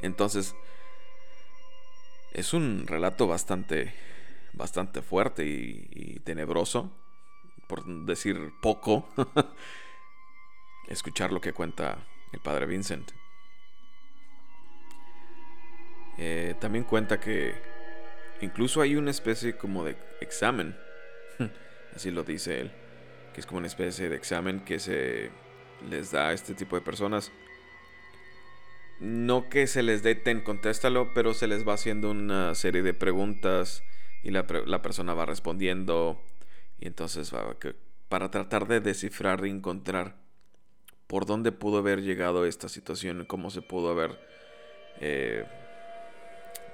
Entonces, 0.00 0.54
es 2.32 2.52
un 2.52 2.86
relato 2.86 3.26
bastante, 3.26 3.94
bastante 4.52 5.02
fuerte 5.02 5.44
y, 5.44 6.20
tenebroso, 6.24 6.90
por 7.68 7.84
decir 8.04 8.52
poco, 8.60 9.08
escuchar 10.88 11.32
lo 11.32 11.40
que 11.40 11.52
cuenta 11.52 12.06
el 12.32 12.40
padre 12.40 12.66
Vincent. 12.66 13.12
Eh, 16.18 16.54
también 16.60 16.84
cuenta 16.84 17.18
que 17.18 17.72
Incluso 18.42 18.80
hay 18.80 18.96
una 18.96 19.12
especie 19.12 19.56
como 19.56 19.84
de 19.84 19.96
examen, 20.20 20.76
así 21.94 22.10
lo 22.10 22.24
dice 22.24 22.60
él, 22.60 22.72
que 23.32 23.40
es 23.40 23.46
como 23.46 23.58
una 23.58 23.66
especie 23.66 24.08
de 24.08 24.16
examen 24.16 24.60
que 24.60 24.78
se 24.78 25.30
les 25.88 26.12
da 26.12 26.28
a 26.28 26.32
este 26.32 26.54
tipo 26.54 26.76
de 26.76 26.82
personas. 26.82 27.32
No 29.00 29.48
que 29.48 29.66
se 29.66 29.82
les 29.82 30.02
dé 30.02 30.14
ten, 30.14 30.42
contéstalo, 30.42 31.12
pero 31.14 31.34
se 31.34 31.48
les 31.48 31.66
va 31.66 31.74
haciendo 31.74 32.10
una 32.10 32.54
serie 32.54 32.82
de 32.82 32.94
preguntas 32.94 33.82
y 34.22 34.30
la, 34.30 34.46
persona 34.46 35.14
va 35.14 35.26
respondiendo. 35.26 36.20
Y 36.78 36.86
entonces 36.86 37.34
va, 37.34 37.56
para 38.08 38.30
tratar 38.30 38.68
de 38.68 38.80
descifrar 38.80 39.44
y 39.46 39.50
encontrar 39.50 40.16
por 41.06 41.26
dónde 41.26 41.52
pudo 41.52 41.78
haber 41.78 42.02
llegado 42.02 42.46
esta 42.46 42.68
situación, 42.68 43.24
cómo 43.26 43.50
se 43.50 43.62
pudo 43.62 43.90
haber 43.90 44.18
eh, 45.00 45.44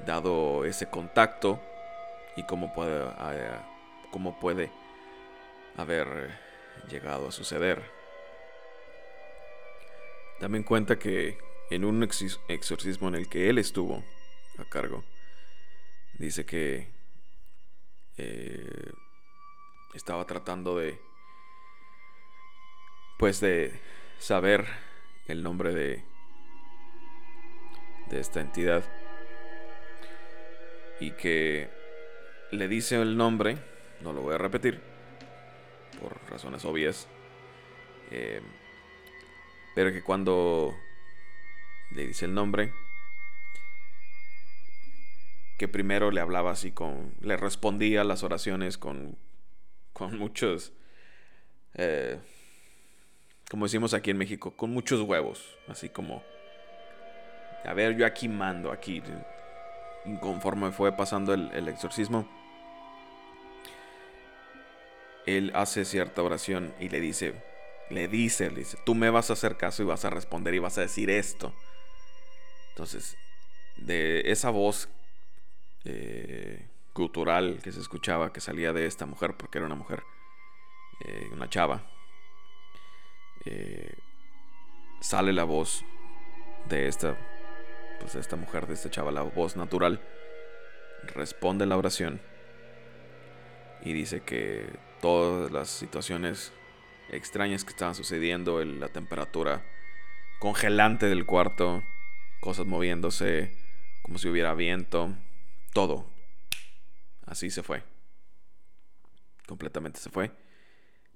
dado 0.06 0.64
ese 0.64 0.90
contacto 0.90 1.60
y 2.36 2.42
cómo 2.44 2.72
eh, 2.78 3.50
cómo 4.10 4.38
puede 4.38 4.70
haber 5.76 6.47
llegado 6.88 7.28
a 7.28 7.32
suceder. 7.32 7.82
También 10.38 10.62
cuenta 10.62 10.98
que 10.98 11.38
en 11.70 11.84
un 11.84 12.02
exorcismo 12.02 13.08
en 13.08 13.16
el 13.16 13.28
que 13.28 13.50
él 13.50 13.58
estuvo 13.58 14.04
a 14.58 14.64
cargo, 14.64 15.04
dice 16.18 16.46
que 16.46 16.88
eh, 18.16 18.92
estaba 19.94 20.24
tratando 20.26 20.76
de, 20.78 21.00
pues 23.18 23.40
de 23.40 23.80
saber 24.18 24.66
el 25.26 25.42
nombre 25.42 25.74
de, 25.74 26.04
de 28.10 28.20
esta 28.20 28.40
entidad 28.40 28.84
y 31.00 31.12
que 31.12 31.68
le 32.50 32.68
dice 32.68 33.00
el 33.00 33.16
nombre, 33.16 33.58
no 34.00 34.12
lo 34.12 34.22
voy 34.22 34.34
a 34.34 34.38
repetir, 34.38 34.80
por 36.00 36.18
razones 36.30 36.64
obvias, 36.64 37.08
eh, 38.10 38.40
pero 39.74 39.92
que 39.92 40.02
cuando 40.02 40.74
le 41.90 42.06
dice 42.06 42.24
el 42.26 42.34
nombre, 42.34 42.72
que 45.58 45.68
primero 45.68 46.10
le 46.10 46.20
hablaba 46.20 46.52
así 46.52 46.70
con, 46.70 47.14
le 47.20 47.36
respondía 47.36 48.04
las 48.04 48.22
oraciones 48.22 48.78
con, 48.78 49.18
con 49.92 50.16
muchos, 50.16 50.72
eh, 51.74 52.18
como 53.50 53.66
decimos 53.66 53.92
aquí 53.92 54.10
en 54.10 54.18
México, 54.18 54.52
con 54.56 54.70
muchos 54.70 55.00
huevos, 55.00 55.58
así 55.66 55.88
como, 55.88 56.22
a 57.64 57.74
ver, 57.74 57.96
yo 57.96 58.06
aquí 58.06 58.28
mando, 58.28 58.70
aquí, 58.70 59.02
conforme 60.20 60.70
fue 60.70 60.92
pasando 60.92 61.34
el, 61.34 61.68
exorcismo, 61.68 62.28
él 65.36 65.52
hace 65.54 65.84
cierta 65.84 66.22
oración 66.22 66.74
y 66.80 66.88
le 66.88 67.00
dice, 67.00 67.34
le 67.90 68.08
dice, 68.08 68.50
le 68.50 68.60
dice, 68.60 68.78
tú 68.84 68.94
me 68.94 69.10
vas 69.10 69.30
a 69.30 69.34
hacer 69.34 69.56
caso 69.56 69.82
y 69.82 69.86
vas 69.86 70.04
a 70.04 70.10
responder 70.10 70.54
y 70.54 70.58
vas 70.58 70.78
a 70.78 70.82
decir 70.82 71.10
esto. 71.10 71.52
Entonces, 72.70 73.16
de 73.76 74.22
esa 74.30 74.50
voz 74.50 74.88
eh, 75.84 76.68
cultural 76.92 77.60
que 77.62 77.72
se 77.72 77.80
escuchaba, 77.80 78.32
que 78.32 78.40
salía 78.40 78.72
de 78.72 78.86
esta 78.86 79.06
mujer, 79.06 79.36
porque 79.36 79.58
era 79.58 79.66
una 79.66 79.74
mujer, 79.74 80.02
eh, 81.04 81.28
una 81.32 81.48
chava, 81.48 81.84
eh, 83.44 83.94
sale 85.00 85.32
la 85.32 85.44
voz 85.44 85.84
de 86.68 86.88
esta 86.88 87.16
pues 88.00 88.14
esta 88.14 88.36
mujer, 88.36 88.66
de 88.66 88.74
esta 88.74 88.90
chava, 88.90 89.10
la 89.10 89.22
voz 89.22 89.56
natural, 89.56 90.00
responde 91.14 91.66
la 91.66 91.76
oración 91.76 92.20
y 93.82 93.92
dice 93.92 94.20
que 94.20 94.66
todas 95.00 95.50
las 95.50 95.68
situaciones 95.68 96.52
extrañas 97.10 97.64
que 97.64 97.70
estaban 97.70 97.94
sucediendo, 97.94 98.62
la 98.64 98.88
temperatura 98.88 99.64
congelante 100.38 101.06
del 101.06 101.26
cuarto, 101.26 101.82
cosas 102.40 102.66
moviéndose, 102.66 103.56
como 104.02 104.18
si 104.18 104.28
hubiera 104.28 104.54
viento, 104.54 105.14
todo. 105.72 106.06
Así 107.26 107.50
se 107.50 107.62
fue. 107.62 107.82
Completamente 109.46 110.00
se 110.00 110.10
fue. 110.10 110.30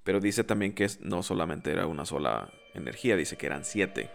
Pero 0.05 0.21
dice 0.21 0.45
también 0.45 0.75
que 0.75 0.89
no 1.01 1.23
solamente 1.23 1.71
era 1.71 1.87
una 1.87 2.05
sola 2.05 2.51
energía, 2.75 3.17
dice 3.17 3.37
que 3.37 3.47
eran 3.47 3.65
siete. 3.65 4.11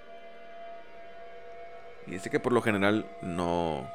Y 2.06 2.12
dice 2.12 2.30
que 2.30 2.40
por 2.40 2.54
lo 2.54 2.62
general 2.62 3.10
no, 3.22 3.90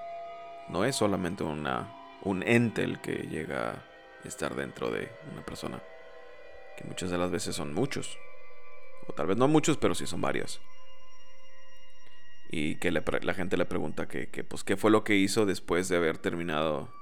no 0.69 0.85
es 0.85 0.97
solamente 0.97 1.45
una, 1.45 1.95
un 2.23 2.43
ente 2.43 2.83
el 2.83 3.01
que 3.01 3.27
llega 3.29 3.85
estar 4.28 4.54
dentro 4.54 4.90
de 4.90 5.11
una 5.32 5.44
persona. 5.44 5.82
Que 6.76 6.85
muchas 6.85 7.11
de 7.11 7.18
las 7.18 7.30
veces 7.30 7.54
son 7.54 7.74
muchos. 7.74 8.18
O 9.06 9.12
tal 9.12 9.26
vez 9.26 9.37
no 9.37 9.48
muchos, 9.48 9.76
pero 9.76 9.94
sí 9.94 10.06
son 10.06 10.20
varios. 10.20 10.61
Y 12.50 12.76
que 12.76 12.90
la 12.90 13.35
gente 13.35 13.56
le 13.56 13.64
pregunta 13.64 14.08
que, 14.08 14.26
pues, 14.44 14.62
qué 14.62 14.76
fue 14.76 14.90
lo 14.90 15.04
que 15.04 15.16
hizo 15.16 15.46
después 15.46 15.88
de 15.88 15.96
haber 15.96 16.18
terminado 16.18 16.92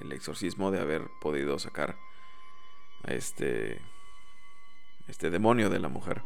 el 0.00 0.12
exorcismo, 0.12 0.70
de 0.70 0.80
haber 0.80 1.08
podido 1.20 1.58
sacar 1.58 1.96
a 3.04 3.12
este, 3.12 3.80
este 5.08 5.30
demonio 5.30 5.68
de 5.68 5.80
la 5.80 5.88
mujer. 5.88 6.22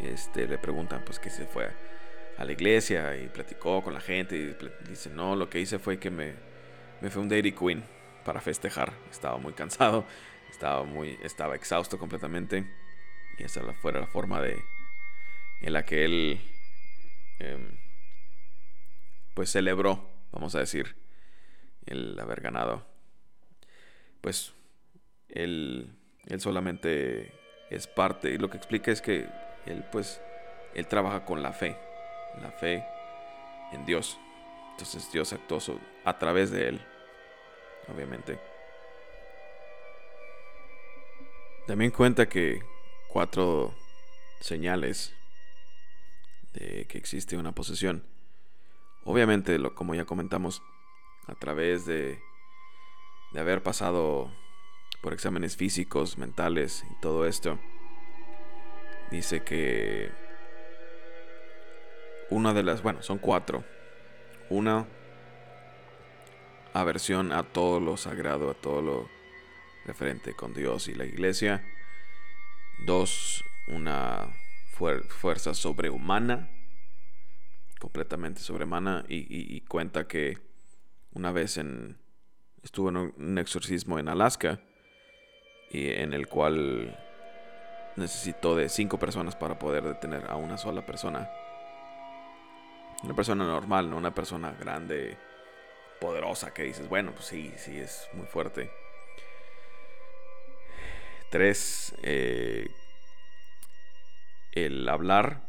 Este, 0.00 0.48
le 0.48 0.58
preguntan 0.58 1.04
pues 1.04 1.20
que 1.20 1.30
se 1.30 1.46
fue 1.46 1.70
a 2.36 2.44
la 2.44 2.50
iglesia 2.50 3.16
y 3.16 3.28
platicó 3.28 3.84
con 3.84 3.94
la 3.94 4.00
gente 4.00 4.36
y 4.36 4.56
dice, 4.88 5.10
no, 5.10 5.36
lo 5.36 5.48
que 5.48 5.60
hice 5.60 5.78
fue 5.78 6.00
que 6.00 6.10
me, 6.10 6.34
me 7.00 7.08
fue 7.10 7.22
un 7.22 7.28
Dairy 7.28 7.52
Queen 7.52 7.84
para 8.24 8.40
festejar. 8.40 8.92
Estaba 9.10 9.38
muy 9.38 9.52
cansado, 9.52 10.06
estaba, 10.50 10.84
muy, 10.84 11.18
estaba 11.22 11.54
exhausto 11.54 11.98
completamente 11.98 12.64
y 13.38 13.44
esa 13.44 13.62
fue 13.74 13.92
la 13.92 14.06
forma 14.06 14.40
de, 14.40 14.62
en 15.60 15.72
la 15.72 15.84
que 15.84 16.04
él 16.04 16.40
em, 17.38 17.78
pues 19.34 19.50
celebró, 19.50 20.08
vamos 20.32 20.54
a 20.54 20.60
decir, 20.60 20.96
el 21.86 22.18
haber 22.18 22.40
ganado. 22.40 22.86
Pues 24.20 24.52
él, 25.28 25.96
él 26.26 26.40
solamente 26.40 27.32
es 27.70 27.86
parte 27.86 28.30
y 28.30 28.38
lo 28.38 28.50
que 28.50 28.58
explica 28.58 28.92
es 28.92 29.00
que 29.00 29.26
él 29.66 29.84
pues 29.90 30.20
él 30.74 30.86
trabaja 30.86 31.24
con 31.24 31.42
la 31.42 31.52
fe, 31.52 31.76
la 32.40 32.50
fe 32.50 32.84
en 33.72 33.84
Dios. 33.84 34.18
Entonces 34.72 35.10
Dios 35.12 35.32
actuó 35.32 35.58
a 36.04 36.18
través 36.18 36.50
de 36.50 36.68
él, 36.68 36.86
obviamente. 37.88 38.38
También 41.66 41.90
cuenta 41.90 42.28
que 42.28 42.60
cuatro 43.08 43.74
señales 44.40 45.14
de 46.54 46.86
que 46.86 46.98
existe 46.98 47.36
una 47.36 47.52
posesión. 47.52 48.04
Obviamente, 49.04 49.58
lo, 49.58 49.74
como 49.74 49.94
ya 49.94 50.04
comentamos, 50.04 50.62
a 51.26 51.34
través 51.34 51.86
de, 51.86 52.20
de 53.32 53.40
haber 53.40 53.62
pasado 53.62 54.30
por 55.00 55.12
exámenes 55.12 55.56
físicos, 55.56 56.18
mentales 56.18 56.84
y 56.90 57.00
todo 57.00 57.26
esto, 57.26 57.58
dice 59.10 59.42
que 59.42 60.10
una 62.30 62.54
de 62.54 62.62
las, 62.62 62.82
bueno, 62.82 63.02
son 63.02 63.18
cuatro. 63.18 63.64
Una, 64.48 64.86
aversión 66.72 67.32
a 67.32 67.42
todo 67.42 67.80
lo 67.80 67.96
sagrado, 67.96 68.50
a 68.50 68.54
todo 68.54 68.82
lo 68.82 69.08
referente 69.84 70.34
con 70.34 70.54
Dios 70.54 70.88
y 70.88 70.94
la 70.94 71.04
iglesia. 71.04 71.64
Dos, 72.86 73.44
una 73.68 74.28
fuerza 74.72 75.54
sobrehumana, 75.54 76.50
completamente 77.78 78.40
sobrehumana, 78.40 79.04
y, 79.08 79.60
cuenta 79.62 80.08
que 80.08 80.38
una 81.12 81.30
vez 81.30 81.58
en, 81.58 81.98
estuvo 82.62 82.88
en 82.88 82.96
un 82.96 83.38
exorcismo 83.38 83.98
en 83.98 84.08
Alaska, 84.08 84.60
y 85.72 85.88
en 85.88 86.12
el 86.12 86.28
cual 86.28 86.98
necesitó 87.96 88.54
de 88.54 88.68
cinco 88.68 88.98
personas 88.98 89.36
para 89.36 89.58
poder 89.58 89.84
detener 89.84 90.26
a 90.30 90.36
una 90.36 90.58
sola 90.58 90.84
persona. 90.84 91.30
Una 93.02 93.14
persona 93.14 93.44
normal, 93.44 93.88
no 93.88 93.96
una 93.96 94.14
persona 94.14 94.52
grande, 94.52 95.16
poderosa, 96.02 96.52
que 96.52 96.64
dices, 96.64 96.88
bueno, 96.88 97.12
pues 97.12 97.26
sí, 97.26 97.54
sí, 97.56 97.78
es 97.78 98.08
muy 98.12 98.26
fuerte. 98.26 98.72
Tres, 101.30 101.94
eh, 102.02 102.66
el 104.50 104.88
hablar 104.88 105.42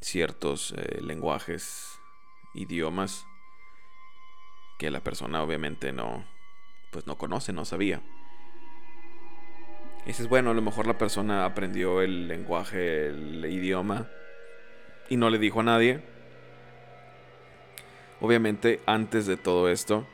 ciertos 0.00 0.72
eh, 0.72 1.02
lenguajes, 1.02 1.98
idiomas 2.54 3.26
que 4.78 4.90
la 4.90 5.00
persona 5.00 5.42
obviamente 5.42 5.92
no, 5.92 6.24
pues 6.90 7.06
no 7.06 7.18
conoce, 7.18 7.52
no 7.52 7.66
sabía. 7.66 8.00
Dices, 10.06 10.28
bueno, 10.28 10.50
a 10.50 10.54
lo 10.54 10.62
mejor 10.62 10.86
la 10.86 10.96
persona 10.96 11.44
aprendió 11.44 12.00
el 12.00 12.26
lenguaje, 12.26 13.08
el 13.08 13.44
idioma 13.44 14.08
y 15.10 15.18
no 15.18 15.28
le 15.28 15.38
dijo 15.38 15.60
a 15.60 15.64
nadie. 15.64 16.13
Obviamente, 18.20 18.80
antes 18.86 19.26
de 19.26 19.36
todo 19.36 19.68
esto, 19.68 20.06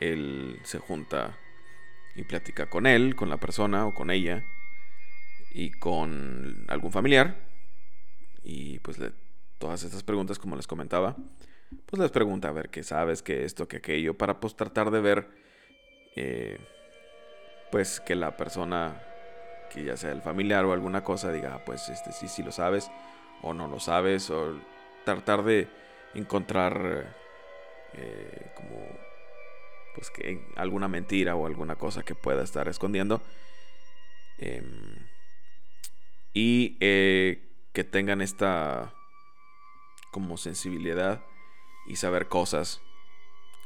él 0.00 0.58
se 0.64 0.78
junta 0.78 1.38
y 2.14 2.24
platica 2.24 2.68
con 2.68 2.86
él, 2.86 3.14
con 3.14 3.28
la 3.28 3.38
persona 3.38 3.86
o 3.86 3.94
con 3.94 4.10
ella 4.10 4.44
y 5.54 5.70
con 5.70 6.64
algún 6.68 6.92
familiar. 6.92 7.36
Y 8.42 8.78
pues 8.80 8.98
todas 9.58 9.82
estas 9.84 10.02
preguntas, 10.02 10.38
como 10.38 10.56
les 10.56 10.66
comentaba, 10.66 11.16
pues 11.86 12.00
les 12.00 12.10
pregunta 12.10 12.48
a 12.48 12.52
ver 12.52 12.70
qué 12.70 12.82
sabes, 12.82 13.22
qué 13.22 13.44
esto, 13.44 13.68
qué 13.68 13.78
aquello, 13.78 14.16
para 14.16 14.40
pues 14.40 14.56
tratar 14.56 14.90
de 14.90 15.00
ver, 15.00 15.28
eh, 16.16 16.58
pues 17.70 18.00
que 18.00 18.14
la 18.14 18.36
persona, 18.36 19.00
que 19.70 19.84
ya 19.84 19.96
sea 19.96 20.12
el 20.12 20.22
familiar 20.22 20.64
o 20.64 20.72
alguna 20.72 21.04
cosa, 21.04 21.32
diga, 21.32 21.54
ah, 21.54 21.64
pues 21.64 21.88
este 21.88 22.12
sí, 22.12 22.28
sí 22.28 22.42
lo 22.42 22.52
sabes, 22.52 22.90
o 23.42 23.54
no 23.54 23.68
lo 23.68 23.78
sabes, 23.78 24.30
o 24.30 24.58
tratar 25.04 25.44
de 25.44 25.68
encontrar 26.14 27.21
eh, 27.94 28.52
como 28.54 28.86
pues 29.94 30.10
que 30.10 30.46
alguna 30.56 30.88
mentira 30.88 31.34
o 31.36 31.46
alguna 31.46 31.76
cosa 31.76 32.02
que 32.02 32.14
pueda 32.14 32.42
estar 32.42 32.68
escondiendo. 32.68 33.22
Em, 34.38 34.96
y 36.32 36.78
eh, 36.80 37.50
que 37.72 37.84
tengan 37.84 38.22
esta 38.22 38.94
como 40.10 40.36
sensibilidad 40.36 41.22
y 41.86 41.96
saber 41.96 42.28
cosas 42.28 42.80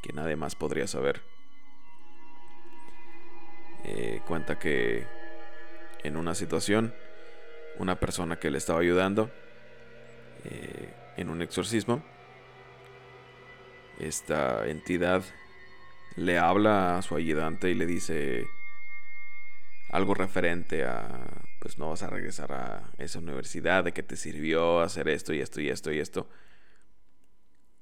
que 0.02 0.12
nadie 0.12 0.36
más 0.36 0.56
podría 0.56 0.86
saber. 0.86 1.22
Eh, 3.84 4.20
cuenta 4.26 4.58
que 4.58 5.06
en 6.02 6.16
una 6.16 6.34
situación, 6.34 6.92
una 7.78 8.00
persona 8.00 8.36
que 8.36 8.50
le 8.50 8.58
estaba 8.58 8.80
ayudando 8.80 9.30
en 11.16 11.28
un 11.28 11.42
exorcismo, 11.42 12.04
esta 13.98 14.66
entidad 14.66 15.24
le 16.16 16.38
habla 16.38 16.98
a 16.98 17.02
su 17.02 17.14
ayudante 17.14 17.70
y 17.70 17.74
le 17.74 17.86
dice 17.86 18.46
algo 19.90 20.14
referente 20.14 20.84
a, 20.84 21.26
pues 21.60 21.78
no 21.78 21.90
vas 21.90 22.02
a 22.02 22.10
regresar 22.10 22.52
a 22.52 22.90
esa 22.98 23.18
universidad, 23.18 23.84
de 23.84 23.92
que 23.92 24.02
te 24.02 24.16
sirvió 24.16 24.80
hacer 24.80 25.08
esto 25.08 25.32
y 25.32 25.40
esto 25.40 25.60
y 25.60 25.68
esto 25.68 25.92
y 25.92 25.98
esto. 25.98 26.28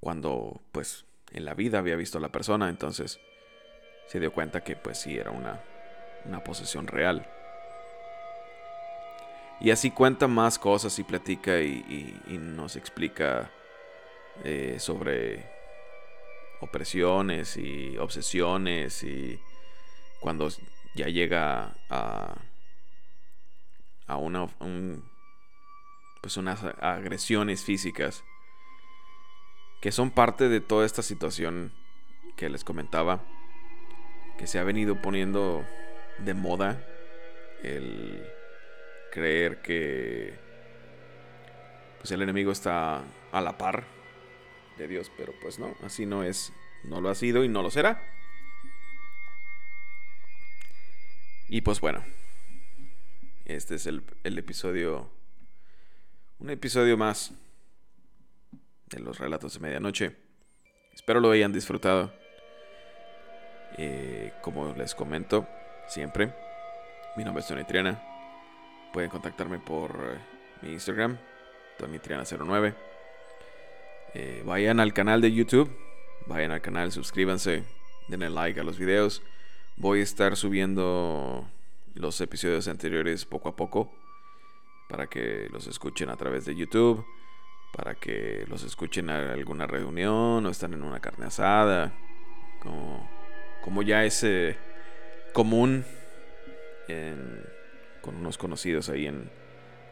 Cuando, 0.01 0.61
pues, 0.73 1.07
en 1.33 1.45
la 1.45 1.55
vida 1.55 1.79
había 1.79 1.97
visto 1.97 2.19
a 2.19 2.21
la 2.21 2.31
persona, 2.31 2.69
entonces 2.69 3.21
se 4.07 4.21
dio 4.21 4.33
cuenta 4.33 4.63
que, 4.63 4.77
pues, 4.77 4.99
sí, 4.99 5.17
era 5.17 5.31
una, 5.31 5.61
una 6.27 6.45
posesión 6.45 6.87
real. 6.87 7.27
Y 9.61 9.71
así 9.71 9.91
cuenta 9.91 10.29
más 10.29 10.59
cosas 10.59 10.99
y 10.99 11.05
platica 11.05 11.61
y, 11.61 12.21
nos 12.29 12.77
explica 12.77 13.51
eh, 14.45 14.77
sobre 14.79 15.54
opresiones 16.61 17.57
y 17.57 17.97
obsesiones 17.99 19.03
y 19.03 19.39
cuando 20.21 20.49
ya 20.95 21.07
llega 21.07 21.77
a, 21.91 22.35
a 24.07 24.17
una, 24.17 24.47
pues 26.21 26.37
unas 26.37 26.65
agresiones 26.81 27.65
físicas 27.65 28.25
que 29.81 29.93
son 29.93 30.11
parte 30.11 30.49
de 30.49 30.61
toda 30.61 30.87
esta 30.87 31.03
situación 31.03 31.73
que 32.37 32.49
les 32.49 32.65
comentaba, 32.65 33.23
que 34.39 34.47
se 34.47 34.59
ha 34.59 34.65
venido 34.65 35.03
poniendo 35.03 35.65
de 36.19 36.35
moda 36.35 36.83
el 37.63 38.27
creer 39.13 39.61
que 39.63 40.39
pues 41.99 42.11
el 42.13 42.23
enemigo 42.23 42.53
está 42.53 43.03
a 43.33 43.41
la 43.41 43.57
par 43.57 43.94
de 44.79 44.89
Dios, 44.89 45.11
pero 45.17 45.33
pues 45.41 45.59
no, 45.59 45.75
así 45.83 46.07
no 46.07 46.25
es, 46.25 46.53
no 46.85 47.01
lo 47.01 47.09
ha 47.09 47.15
sido 47.15 47.45
y 47.45 47.49
no 47.49 47.63
lo 47.63 47.71
será. 47.71 48.03
Y 51.49 51.61
pues 51.61 51.81
bueno, 51.81 52.03
este 53.45 53.75
es 53.77 53.87
el, 53.87 54.03
episodio 54.25 55.11
un 56.39 56.51
episodio 56.51 56.97
más 56.97 57.33
de 58.87 59.01
los 59.01 59.19
relatos 59.19 59.55
de 59.55 59.61
medianoche. 59.61 60.17
Espero 60.93 61.21
lo 61.21 61.31
hayan 61.31 61.53
disfrutado. 61.53 62.13
Eh, 63.77 64.33
como 64.41 64.73
les 64.75 64.95
comento 64.95 65.47
siempre, 65.89 66.33
mi 67.17 67.25
nombre 67.25 67.43
es 67.43 67.49
Tony 67.49 67.65
Triana. 67.65 68.03
Pueden 68.93 69.11
contactarme 69.11 69.59
por 69.59 69.91
eh, 69.91 70.19
mi 70.63 70.73
Instagram, 70.73 71.19
TonyTriana09. 71.79 72.94
Eh, 74.15 74.43
vayan 74.47 74.79
al 74.79 74.93
canal 74.93 75.21
de 75.21 75.33
YouTube, 75.33 75.71
vayan 76.27 76.53
al 76.53 76.61
canal, 76.61 76.93
suscríbanse, 76.93 77.65
denle 78.07 78.31
like 78.31 78.61
a 78.61 78.63
los 78.63 78.79
videos. 78.79 79.23
Voy 79.77 80.01
a 80.01 80.03
estar 80.05 80.37
subiendo 80.37 81.49
los 81.95 82.21
episodios 82.21 82.69
anteriores 82.69 83.25
poco 83.25 83.49
a 83.49 83.57
poco 83.57 83.93
para 84.89 85.09
que 85.09 85.49
los 85.51 85.67
escuchen 85.67 86.11
a 86.11 86.17
través 86.17 86.45
de 86.45 86.55
YouTube, 86.55 87.05
para 87.73 87.97
que 87.97 88.45
los 88.49 88.63
escuchen 88.63 89.11
a 89.11 89.33
alguna 89.33 89.67
reunión 89.67 90.47
o 90.47 90.49
están 90.49 90.75
en 90.75 90.85
una 90.85 91.01
carne 91.01 91.27
asada, 91.27 91.93
como, 92.61 93.11
como 93.65 93.83
ya 93.83 94.05
es 94.05 94.23
eh, 94.23 94.57
común 95.33 95.85
con 98.01 98.17
unos 98.17 98.39
conocidos 98.39 98.91
ahí 98.91 99.07
en, 99.07 99.29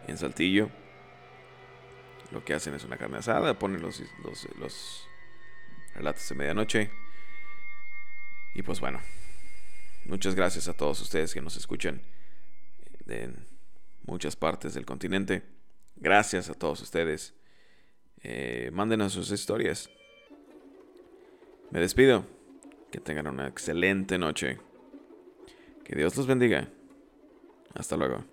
en 0.06 0.16
Saltillo. 0.16 0.70
Lo 2.32 2.42
que 2.42 2.54
hacen 2.54 2.74
es 2.74 2.84
una 2.84 2.96
carne 2.96 3.18
asada, 3.18 3.58
ponen 3.58 3.82
los, 3.82 4.02
los, 4.58 5.08
relatos 5.94 6.26
de 6.30 6.34
medianoche. 6.34 6.90
Y 8.54 8.62
pues 8.62 8.80
bueno, 8.80 9.00
muchas 10.06 10.34
gracias 10.34 10.66
a 10.66 10.72
todos 10.72 11.00
ustedes 11.02 11.34
que 11.34 11.42
nos 11.42 11.56
escuchan 11.56 12.00
de 13.04 13.34
muchas 14.04 14.34
partes 14.34 14.72
del 14.72 14.86
continente. 14.86 15.42
Gracias 15.96 16.48
a 16.48 16.54
todos 16.54 16.80
ustedes. 16.80 17.34
Eh, 18.22 18.70
mándenos 18.72 19.12
sus 19.12 19.30
historias. 19.30 19.90
Me 21.70 21.80
despido. 21.80 22.24
Que 22.90 23.00
tengan 23.00 23.26
una 23.26 23.46
excelente 23.46 24.16
noche. 24.18 24.58
Que 25.84 25.96
Dios 25.96 26.16
los 26.16 26.26
bendiga. 26.26 26.68
Hasta 27.74 27.96
luego. 27.96 28.31